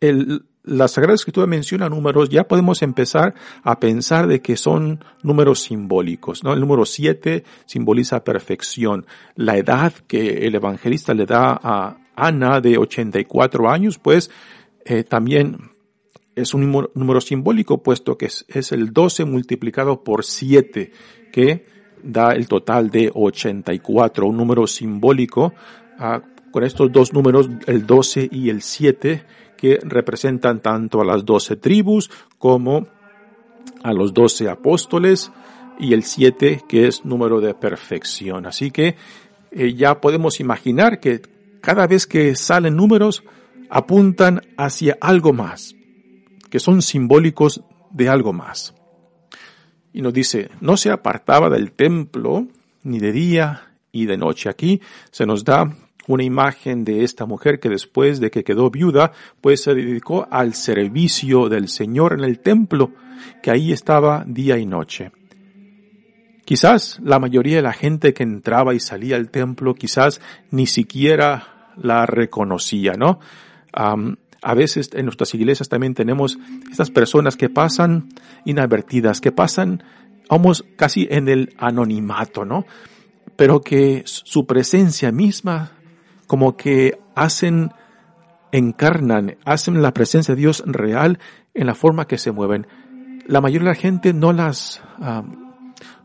el, 0.00 0.44
la 0.66 0.88
Sagrada 0.88 1.14
Escritura 1.14 1.46
menciona 1.46 1.88
números, 1.88 2.28
ya 2.28 2.44
podemos 2.44 2.82
empezar 2.82 3.34
a 3.62 3.78
pensar 3.78 4.26
de 4.26 4.42
que 4.42 4.56
son 4.56 5.04
números 5.22 5.62
simbólicos. 5.62 6.42
El 6.44 6.60
número 6.60 6.84
siete 6.84 7.44
simboliza 7.66 8.24
perfección. 8.24 9.06
La 9.36 9.56
edad 9.56 9.92
que 10.06 10.46
el 10.46 10.54
evangelista 10.54 11.14
le 11.14 11.24
da 11.24 11.58
a 11.62 11.98
Ana 12.16 12.60
de 12.60 12.78
84 12.78 13.70
años, 13.70 13.98
pues 13.98 14.30
eh, 14.84 15.04
también 15.04 15.75
es 16.36 16.54
un 16.54 16.88
número, 16.94 17.20
simbólico, 17.20 17.82
puesto 17.82 18.16
que 18.16 18.26
es, 18.26 18.72
el 18.72 18.92
12 18.92 19.24
multiplicado 19.24 20.04
por 20.04 20.24
7, 20.24 20.92
que 21.32 21.66
da 22.02 22.32
el 22.32 22.46
total 22.46 22.90
de 22.90 23.10
84, 23.12 24.26
un 24.26 24.36
número 24.36 24.66
simbólico, 24.66 25.54
ah, 25.98 26.22
con 26.52 26.62
estos 26.62 26.92
dos 26.92 27.12
números, 27.12 27.48
el 27.66 27.86
12 27.86 28.28
y 28.30 28.50
el 28.50 28.62
7, 28.62 29.24
que 29.56 29.78
representan 29.82 30.60
tanto 30.60 31.00
a 31.00 31.04
las 31.04 31.24
12 31.24 31.56
tribus 31.56 32.10
como 32.38 32.86
a 33.82 33.92
los 33.92 34.12
12 34.14 34.48
apóstoles, 34.48 35.32
y 35.78 35.92
el 35.92 36.04
7, 36.04 36.62
que 36.68 36.86
es 36.86 37.04
número 37.04 37.40
de 37.40 37.54
perfección. 37.54 38.46
Así 38.46 38.70
que 38.70 38.96
eh, 39.50 39.74
ya 39.74 40.00
podemos 40.00 40.40
imaginar 40.40 41.00
que 41.00 41.22
cada 41.60 41.86
vez 41.86 42.06
que 42.06 42.34
salen 42.36 42.76
números, 42.76 43.24
apuntan 43.70 44.42
hacia 44.56 44.96
algo 45.00 45.32
más, 45.32 45.75
que 46.50 46.60
son 46.60 46.82
simbólicos 46.82 47.62
de 47.90 48.08
algo 48.08 48.32
más. 48.32 48.74
Y 49.92 50.02
nos 50.02 50.12
dice, 50.12 50.50
no 50.60 50.76
se 50.76 50.90
apartaba 50.90 51.48
del 51.48 51.72
templo 51.72 52.46
ni 52.82 52.98
de 52.98 53.12
día 53.12 53.74
y 53.92 54.06
de 54.06 54.16
noche. 54.16 54.48
Aquí 54.48 54.80
se 55.10 55.26
nos 55.26 55.44
da 55.44 55.74
una 56.06 56.22
imagen 56.22 56.84
de 56.84 57.02
esta 57.02 57.26
mujer 57.26 57.58
que 57.58 57.68
después 57.68 58.20
de 58.20 58.30
que 58.30 58.44
quedó 58.44 58.70
viuda, 58.70 59.12
pues 59.40 59.62
se 59.62 59.74
dedicó 59.74 60.28
al 60.30 60.54
servicio 60.54 61.48
del 61.48 61.68
Señor 61.68 62.12
en 62.12 62.24
el 62.24 62.40
templo, 62.40 62.92
que 63.42 63.50
ahí 63.50 63.72
estaba 63.72 64.24
día 64.26 64.58
y 64.58 64.66
noche. 64.66 65.10
Quizás 66.44 67.00
la 67.02 67.18
mayoría 67.18 67.56
de 67.56 67.62
la 67.62 67.72
gente 67.72 68.14
que 68.14 68.22
entraba 68.22 68.72
y 68.72 68.80
salía 68.80 69.16
al 69.16 69.30
templo, 69.30 69.74
quizás 69.74 70.20
ni 70.50 70.66
siquiera 70.66 71.72
la 71.76 72.06
reconocía, 72.06 72.92
¿no? 72.92 73.18
A 74.46 74.54
veces 74.54 74.90
en 74.92 75.06
nuestras 75.06 75.34
iglesias 75.34 75.68
también 75.68 75.94
tenemos 75.94 76.38
estas 76.70 76.92
personas 76.92 77.36
que 77.36 77.48
pasan 77.48 78.10
inadvertidas, 78.44 79.20
que 79.20 79.32
pasan, 79.32 79.82
vamos, 80.30 80.64
casi 80.76 81.08
en 81.10 81.28
el 81.28 81.52
anonimato, 81.58 82.44
¿no? 82.44 82.64
Pero 83.34 83.60
que 83.60 84.02
su 84.04 84.46
presencia 84.46 85.10
misma 85.10 85.72
como 86.28 86.56
que 86.56 86.96
hacen, 87.16 87.72
encarnan, 88.52 89.36
hacen 89.44 89.82
la 89.82 89.92
presencia 89.92 90.36
de 90.36 90.42
Dios 90.42 90.62
real 90.64 91.18
en 91.52 91.66
la 91.66 91.74
forma 91.74 92.06
que 92.06 92.16
se 92.16 92.30
mueven. 92.30 92.68
La 93.26 93.40
mayoría 93.40 93.70
de 93.70 93.74
la 93.74 93.80
gente 93.80 94.12
no 94.12 94.32
las, 94.32 94.80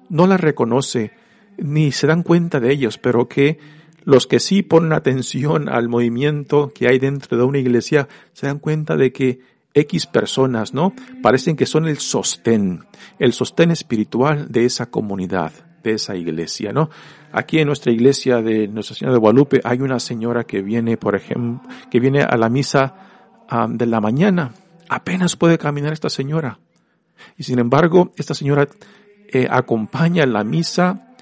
no 0.09 0.25
las 0.25 0.41
reconoce, 0.41 1.11
ni 1.59 1.91
se 1.91 2.07
dan 2.07 2.23
cuenta 2.23 2.59
de 2.59 2.73
ellos, 2.73 2.97
pero 2.97 3.27
que 3.27 3.59
los 4.03 4.27
que 4.27 4.39
sí 4.39 4.63
ponen 4.63 4.93
atención 4.93 5.69
al 5.69 5.89
movimiento 5.89 6.71
que 6.73 6.87
hay 6.87 6.99
dentro 6.99 7.37
de 7.37 7.43
una 7.43 7.59
iglesia 7.59 8.07
se 8.33 8.47
dan 8.47 8.59
cuenta 8.59 8.95
de 8.95 9.11
que 9.11 9.39
X 9.73 10.05
personas, 10.07 10.73
¿no? 10.73 10.93
Parecen 11.21 11.55
que 11.55 11.65
son 11.65 11.87
el 11.87 11.97
sostén, 11.97 12.85
el 13.19 13.33
sostén 13.33 13.71
espiritual 13.71 14.51
de 14.51 14.65
esa 14.65 14.87
comunidad, 14.87 15.53
de 15.83 15.93
esa 15.93 16.15
iglesia, 16.15 16.71
¿no? 16.73 16.89
Aquí 17.31 17.59
en 17.59 17.67
nuestra 17.67 17.91
iglesia 17.91 18.41
de 18.41 18.67
Nuestra 18.67 18.95
Señora 18.95 19.13
de 19.13 19.19
Guadalupe 19.19 19.61
hay 19.63 19.79
una 19.79 19.99
señora 19.99 20.43
que 20.43 20.61
viene, 20.61 20.97
por 20.97 21.15
ejemplo, 21.15 21.61
que 21.89 21.99
viene 21.99 22.23
a 22.23 22.35
la 22.35 22.49
misa 22.49 22.95
de 23.69 23.85
la 23.85 24.01
mañana. 24.01 24.51
Apenas 24.89 25.37
puede 25.37 25.57
caminar 25.57 25.93
esta 25.93 26.09
señora. 26.09 26.59
Y 27.37 27.43
sin 27.43 27.59
embargo, 27.59 28.11
esta 28.17 28.33
señora 28.33 28.67
eh, 29.27 29.47
acompaña 29.49 30.25
la 30.25 30.43
misa 30.43 31.13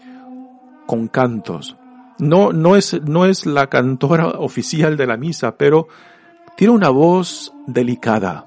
con 0.87 1.07
cantos, 1.07 1.77
no, 2.19 2.51
no 2.51 2.75
es, 2.75 3.01
no 3.03 3.25
es 3.25 3.45
la 3.45 3.67
cantora 3.67 4.27
oficial 4.39 4.97
de 4.97 5.07
la 5.07 5.17
misa, 5.17 5.57
pero 5.57 5.87
tiene 6.57 6.73
una 6.73 6.89
voz 6.89 7.53
delicada. 7.67 8.45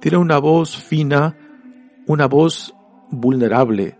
Tiene 0.00 0.18
una 0.18 0.38
voz 0.38 0.76
fina, 0.76 1.36
una 2.06 2.26
voz 2.26 2.74
vulnerable, 3.10 3.96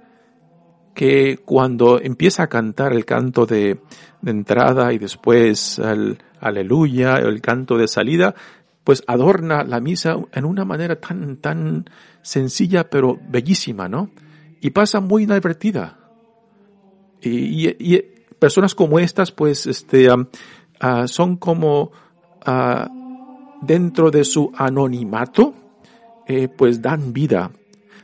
que 0.94 1.38
cuando 1.44 2.00
empieza 2.00 2.44
a 2.44 2.48
cantar 2.48 2.92
el 2.92 3.04
canto 3.04 3.46
de, 3.46 3.80
de 4.22 4.30
entrada 4.30 4.92
y 4.92 4.98
después 4.98 5.78
el 5.78 6.18
aleluya, 6.40 7.16
el 7.16 7.40
canto 7.40 7.76
de 7.76 7.88
salida, 7.88 8.34
pues 8.84 9.02
adorna 9.06 9.64
la 9.64 9.80
misa 9.80 10.16
en 10.32 10.44
una 10.44 10.64
manera 10.64 10.96
tan, 10.96 11.38
tan 11.38 11.86
sencilla 12.22 12.90
pero 12.90 13.18
bellísima, 13.28 13.88
¿no? 13.88 14.10
Y 14.60 14.70
pasa 14.70 15.00
muy 15.00 15.24
inadvertida. 15.24 15.98
Y, 17.20 17.68
y, 17.68 18.13
personas 18.44 18.74
como 18.74 18.98
estas, 18.98 19.32
pues, 19.32 19.66
este, 19.66 20.06
ah, 20.78 21.08
son 21.08 21.38
como 21.38 21.92
ah, 22.44 22.90
dentro 23.62 24.10
de 24.10 24.22
su 24.22 24.52
anonimato, 24.54 25.54
eh, 26.26 26.48
pues 26.48 26.82
dan 26.82 27.14
vida. 27.14 27.52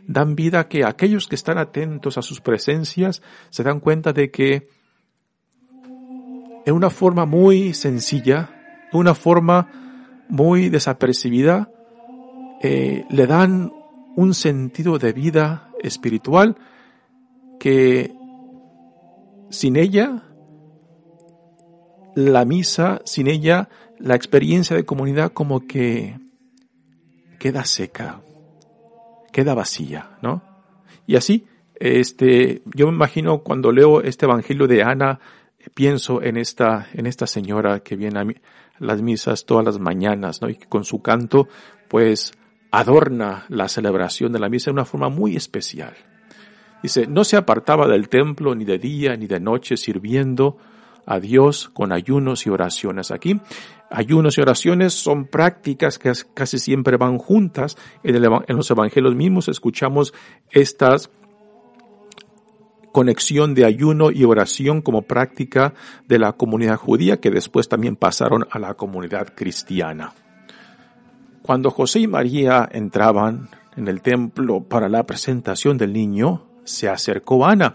Dan 0.07 0.37
vida 0.37 0.67
que 0.67 0.87
aquellos 0.87 1.29
que 1.29 1.35
están 1.35 1.59
atentos 1.59 2.17
a 2.17 2.23
sus 2.23 2.41
presencias 2.41 3.21
se 3.51 3.63
dan 3.63 3.81
cuenta 3.81 4.15
de 4.15 4.31
que 4.31 4.71
en 6.65 6.75
una 6.75 6.89
forma 6.89 7.27
muy 7.27 7.75
sencilla, 7.75 8.89
en 8.91 8.99
una 8.99 9.15
forma 9.15 9.69
muy 10.31 10.71
desapercibida, 10.71 11.71
eh, 12.63 13.05
le 13.11 13.27
dan 13.27 13.75
un 14.17 14.33
sentido 14.33 14.99
de 14.99 15.13
vida 15.13 15.71
espiritual 15.83 16.57
que 17.59 18.15
sin 19.51 19.77
ella 19.77 20.30
la 22.15 22.45
misa, 22.45 23.01
sin 23.05 23.29
ella, 23.29 23.69
la 23.99 24.15
experiencia 24.15 24.77
de 24.77 24.85
comunidad 24.85 25.33
como 25.33 25.67
que 25.67 26.19
queda 27.39 27.65
seca, 27.65 28.21
queda 29.33 29.55
vacía, 29.55 30.19
¿no? 30.23 30.43
Y 31.07 31.17
así, 31.17 31.47
este, 31.75 32.63
yo 32.75 32.87
me 32.87 32.95
imagino 32.95 33.39
cuando 33.39 33.73
leo 33.73 34.03
este 34.03 34.27
evangelio 34.27 34.67
de 34.67 34.83
Ana, 34.83 35.21
pienso 35.75 36.23
en 36.23 36.37
esta, 36.37 36.89
en 36.93 37.07
esta 37.07 37.27
señora 37.27 37.81
que 37.81 37.97
viene 37.97 38.21
a 38.21 38.27
las 38.79 39.03
misas 39.03 39.45
todas 39.45 39.65
las 39.65 39.79
mañanas, 39.79 40.41
¿no? 40.43 40.49
Y 40.49 40.57
que 40.57 40.67
con 40.67 40.85
su 40.85 41.03
canto, 41.03 41.49
pues, 41.89 42.33
adorna 42.71 43.45
la 43.49 43.69
celebración 43.69 44.33
de 44.33 44.39
la 44.39 44.49
misa 44.49 44.71
de 44.71 44.75
una 44.75 44.85
forma 44.85 45.09
muy 45.09 45.37
especial. 45.37 45.95
Dice, 46.83 47.07
no 47.07 47.25
se 47.25 47.37
apartaba 47.37 47.87
del 47.89 48.09
templo 48.09 48.55
ni 48.55 48.65
de 48.65 48.79
día 48.79 49.17
ni 49.17 49.27
de 49.27 49.41
noche 49.41 49.77
sirviendo 49.77 50.57
a 51.07 51.21
Dios 51.21 51.69
con 51.73 51.93
ayunos 51.93 52.47
y 52.47 52.51
oraciones. 52.51 53.11
Aquí, 53.11 53.41
ayunos 53.91 54.39
y 54.39 54.41
oraciones 54.41 54.95
son 54.95 55.27
prácticas 55.27 55.99
que 55.99 56.13
casi 56.35 56.59
siempre 56.59 56.97
van 56.97 57.19
juntas. 57.19 57.77
En, 58.03 58.23
los 58.57 58.71
evangelios 58.71 59.15
mismos 59.15 59.49
escuchamos 59.49 60.15
esta 60.51 60.97
conexión 62.93 63.55
de 63.55 63.65
ayuno 63.65 64.11
y 64.11 64.25
oración 64.25 64.83
como 64.83 65.03
práctica 65.03 65.75
de 66.09 66.19
la 66.19 66.33
comunidad 66.33 66.77
judía 66.77 67.21
que 67.21 67.31
después 67.31 67.69
también 67.69 67.97
pasaron 67.97 68.47
a 68.51 68.59
la 68.59 68.75
comunidad 68.75 69.35
cristiana. 69.35 70.13
Cuando 71.43 71.71
José 71.71 72.01
y 72.01 72.07
María 72.07 72.69
entraban 72.71 73.49
en 73.77 73.89
el 73.89 74.03
templo 74.03 74.65
para 74.65 74.89
la 74.89 75.07
presentación 75.07 75.79
del 75.79 75.93
niño, 75.93 76.47
se 76.65 76.89
acercó 76.89 77.47
Ana 77.47 77.75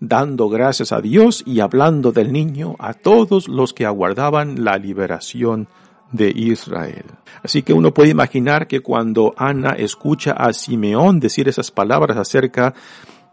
dando 0.00 0.48
gracias 0.48 0.92
a 0.92 1.00
Dios 1.00 1.42
y 1.46 1.60
hablando 1.60 2.12
del 2.12 2.32
niño 2.32 2.76
a 2.78 2.94
todos 2.94 3.48
los 3.48 3.72
que 3.72 3.86
aguardaban 3.86 4.64
la 4.64 4.76
liberación 4.76 5.68
de 6.12 6.30
Israel. 6.30 7.04
Así 7.42 7.62
que 7.62 7.72
uno 7.72 7.92
puede 7.92 8.10
imaginar 8.10 8.66
que 8.66 8.80
cuando 8.80 9.34
Ana 9.36 9.70
escucha 9.72 10.32
a 10.32 10.52
Simeón 10.52 11.20
decir 11.20 11.48
esas 11.48 11.70
palabras 11.70 12.16
acerca 12.16 12.74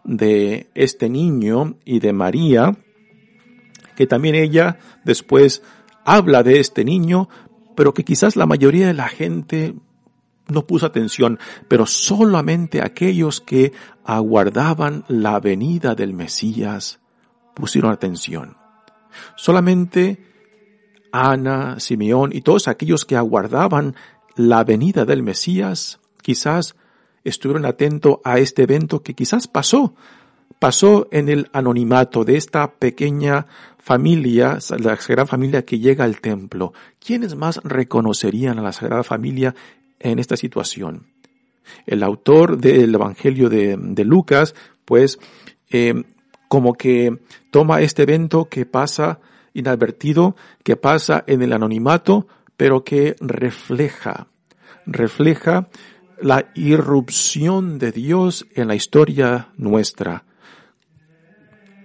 de 0.04 0.68
este 0.74 1.08
niño 1.08 1.76
y 1.84 2.00
de 2.00 2.12
María, 2.12 2.76
que 3.96 4.06
también 4.06 4.34
ella 4.34 4.78
después 5.04 5.62
habla 6.04 6.42
de 6.42 6.60
este 6.60 6.84
niño, 6.84 7.28
pero 7.74 7.94
que 7.94 8.04
quizás 8.04 8.36
la 8.36 8.46
mayoría 8.46 8.86
de 8.86 8.94
la 8.94 9.08
gente 9.08 9.74
no 10.48 10.66
puso 10.66 10.86
atención, 10.86 11.38
pero 11.68 11.86
solamente 11.86 12.82
aquellos 12.82 13.40
que 13.40 13.72
aguardaban 14.04 15.04
la 15.08 15.40
venida 15.40 15.94
del 15.94 16.12
Mesías 16.12 17.00
pusieron 17.54 17.92
atención. 17.92 18.56
Solamente 19.36 20.18
Ana, 21.12 21.80
Simeón 21.80 22.30
y 22.34 22.42
todos 22.42 22.68
aquellos 22.68 23.04
que 23.04 23.16
aguardaban 23.16 23.96
la 24.36 24.64
venida 24.64 25.04
del 25.04 25.22
Mesías 25.22 26.00
quizás 26.22 26.76
estuvieron 27.24 27.64
atentos 27.64 28.18
a 28.24 28.38
este 28.38 28.62
evento 28.62 29.02
que 29.02 29.14
quizás 29.14 29.48
pasó, 29.48 29.94
pasó 30.58 31.08
en 31.10 31.28
el 31.28 31.48
anonimato 31.52 32.24
de 32.24 32.36
esta 32.36 32.72
pequeña 32.72 33.46
familia, 33.78 34.58
la 34.78 34.96
Sagrada 34.96 35.26
Familia 35.26 35.64
que 35.64 35.78
llega 35.78 36.04
al 36.04 36.20
templo. 36.20 36.72
¿Quiénes 37.04 37.34
más 37.34 37.60
reconocerían 37.64 38.58
a 38.58 38.62
la 38.62 38.72
Sagrada 38.72 39.02
Familia 39.02 39.54
en 40.00 40.18
esta 40.18 40.36
situación? 40.36 41.06
El 41.86 42.02
autor 42.02 42.58
del 42.58 42.94
Evangelio 42.94 43.48
de, 43.48 44.04
Lucas, 44.04 44.54
pues, 44.84 45.18
eh, 45.70 46.04
como 46.48 46.74
que 46.74 47.18
toma 47.50 47.80
este 47.80 48.02
evento 48.02 48.48
que 48.48 48.66
pasa 48.66 49.20
inadvertido, 49.52 50.36
que 50.62 50.76
pasa 50.76 51.24
en 51.26 51.42
el 51.42 51.52
anonimato, 51.52 52.28
pero 52.56 52.84
que 52.84 53.16
refleja, 53.20 54.28
refleja 54.86 55.68
la 56.20 56.50
irrupción 56.54 57.78
de 57.78 57.92
Dios 57.92 58.46
en 58.54 58.68
la 58.68 58.74
historia 58.74 59.48
nuestra. 59.56 60.24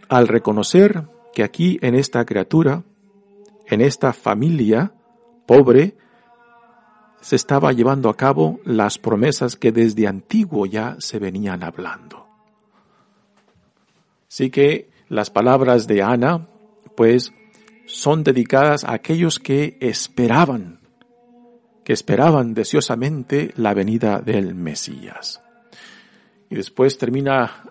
Al 0.10 0.28
reconocer 0.28 1.08
que 1.34 1.44
aquí 1.44 1.80
en 1.82 1.96
esta 1.96 2.26
criatura, 2.26 2.84
en 3.68 3.82
esta 3.82 4.14
familia 4.14 4.94
pobre, 5.46 5.96
se 7.22 7.36
estaba 7.36 7.72
llevando 7.72 8.10
a 8.10 8.18
cabo 8.18 8.60
las 8.66 8.98
promesas 8.98 9.56
que 9.56 9.72
desde 9.72 10.08
antiguo 10.08 10.66
ya 10.66 10.98
se 11.00 11.20
venían 11.20 11.64
hablando. 11.64 12.28
Así 14.28 14.50
que 14.50 14.90
las 15.08 15.30
palabras 15.30 15.88
de 15.88 16.02
Ana, 16.02 16.48
pues, 16.96 17.32
son 17.86 18.24
dedicadas 18.24 18.84
a 18.84 18.94
aquellos 18.94 19.40
que 19.40 19.78
esperaban, 19.82 20.80
que 21.84 21.94
esperaban 21.94 22.54
deseosamente 22.54 23.54
la 23.56 23.74
venida 23.74 24.20
del 24.20 24.56
Mesías. 24.56 25.42
Y 26.50 26.56
después 26.56 26.98
termina 26.98 27.64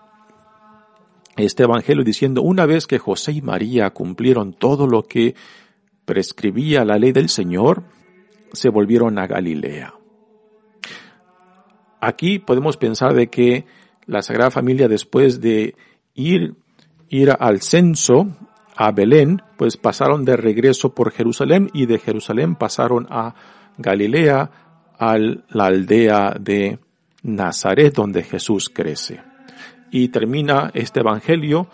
este 1.37 1.63
Evangelio 1.63 2.05
diciendo, 2.05 2.43
una 2.43 2.67
vez 2.67 2.87
que 2.87 2.99
José 2.99 3.33
y 3.33 3.43
María 3.43 3.91
cumplieron 3.91 4.53
todo 4.53 4.87
lo 4.87 5.07
que 5.07 5.35
prescribía 6.05 6.85
la 6.85 6.99
ley 6.99 7.13
del 7.13 7.29
Señor, 7.29 7.83
se 8.53 8.69
volvieron 8.69 9.19
a 9.19 9.27
Galilea. 9.27 9.95
Aquí 12.01 12.39
podemos 12.39 12.77
pensar 12.77 13.15
de 13.15 13.29
que 13.29 13.67
la 14.07 14.23
Sagrada 14.23 14.51
Familia 14.51 14.89
después 14.89 15.41
de 15.41 15.75
ir, 16.15 16.55
ir 17.09 17.31
al 17.39 17.61
censo 17.61 18.27
a 18.77 18.93
Belén, 18.93 19.43
pues 19.59 19.77
pasaron 19.77 20.25
de 20.25 20.37
regreso 20.37 20.95
por 20.95 21.13
Jerusalén 21.13 21.71
y 21.75 21.87
de 21.87 21.99
Jerusalén 21.99 22.55
pasaron 22.55 23.07
a 23.11 23.35
Galilea, 23.77 24.51
a 24.99 25.19
la 25.19 25.67
aldea 25.67 26.35
de 26.41 26.79
Nazaret 27.23 27.95
donde 27.95 28.23
Jesús 28.23 28.71
crece. 28.71 29.21
Y 29.91 30.09
termina 30.09 30.71
este 30.75 31.01
Evangelio 31.01 31.69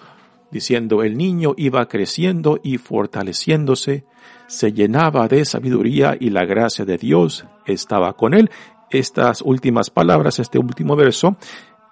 diciendo, 0.50 1.02
el 1.02 1.16
niño 1.16 1.54
iba 1.56 1.86
creciendo 1.86 2.58
y 2.62 2.78
fortaleciéndose, 2.78 4.04
se 4.46 4.72
llenaba 4.72 5.28
de 5.28 5.44
sabiduría 5.44 6.16
y 6.18 6.30
la 6.30 6.44
gracia 6.44 6.84
de 6.84 6.98
Dios 6.98 7.46
estaba 7.64 8.12
con 8.14 8.34
él. 8.34 8.50
Estas 8.90 9.42
últimas 9.42 9.90
palabras, 9.90 10.38
este 10.38 10.58
último 10.58 10.96
verso, 10.96 11.36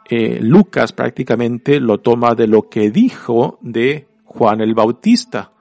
eh, 0.09 0.39
Lucas 0.41 0.93
prácticamente 0.93 1.81
lo 1.81 1.99
toma 1.99 2.35
de 2.35 2.47
lo 2.47 2.69
que 2.69 2.91
dijo 2.91 3.59
de 3.63 4.07
Juan 4.25 4.61
el 4.61 4.75
Bautista. 4.75 5.53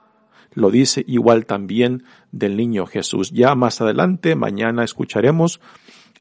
Lo 0.52 0.70
dice 0.70 1.04
igual 1.06 1.46
también 1.46 2.04
del 2.30 2.56
niño 2.56 2.86
Jesús. 2.86 3.32
Ya 3.32 3.54
más 3.54 3.80
adelante, 3.80 4.36
mañana 4.36 4.84
escucharemos 4.84 5.60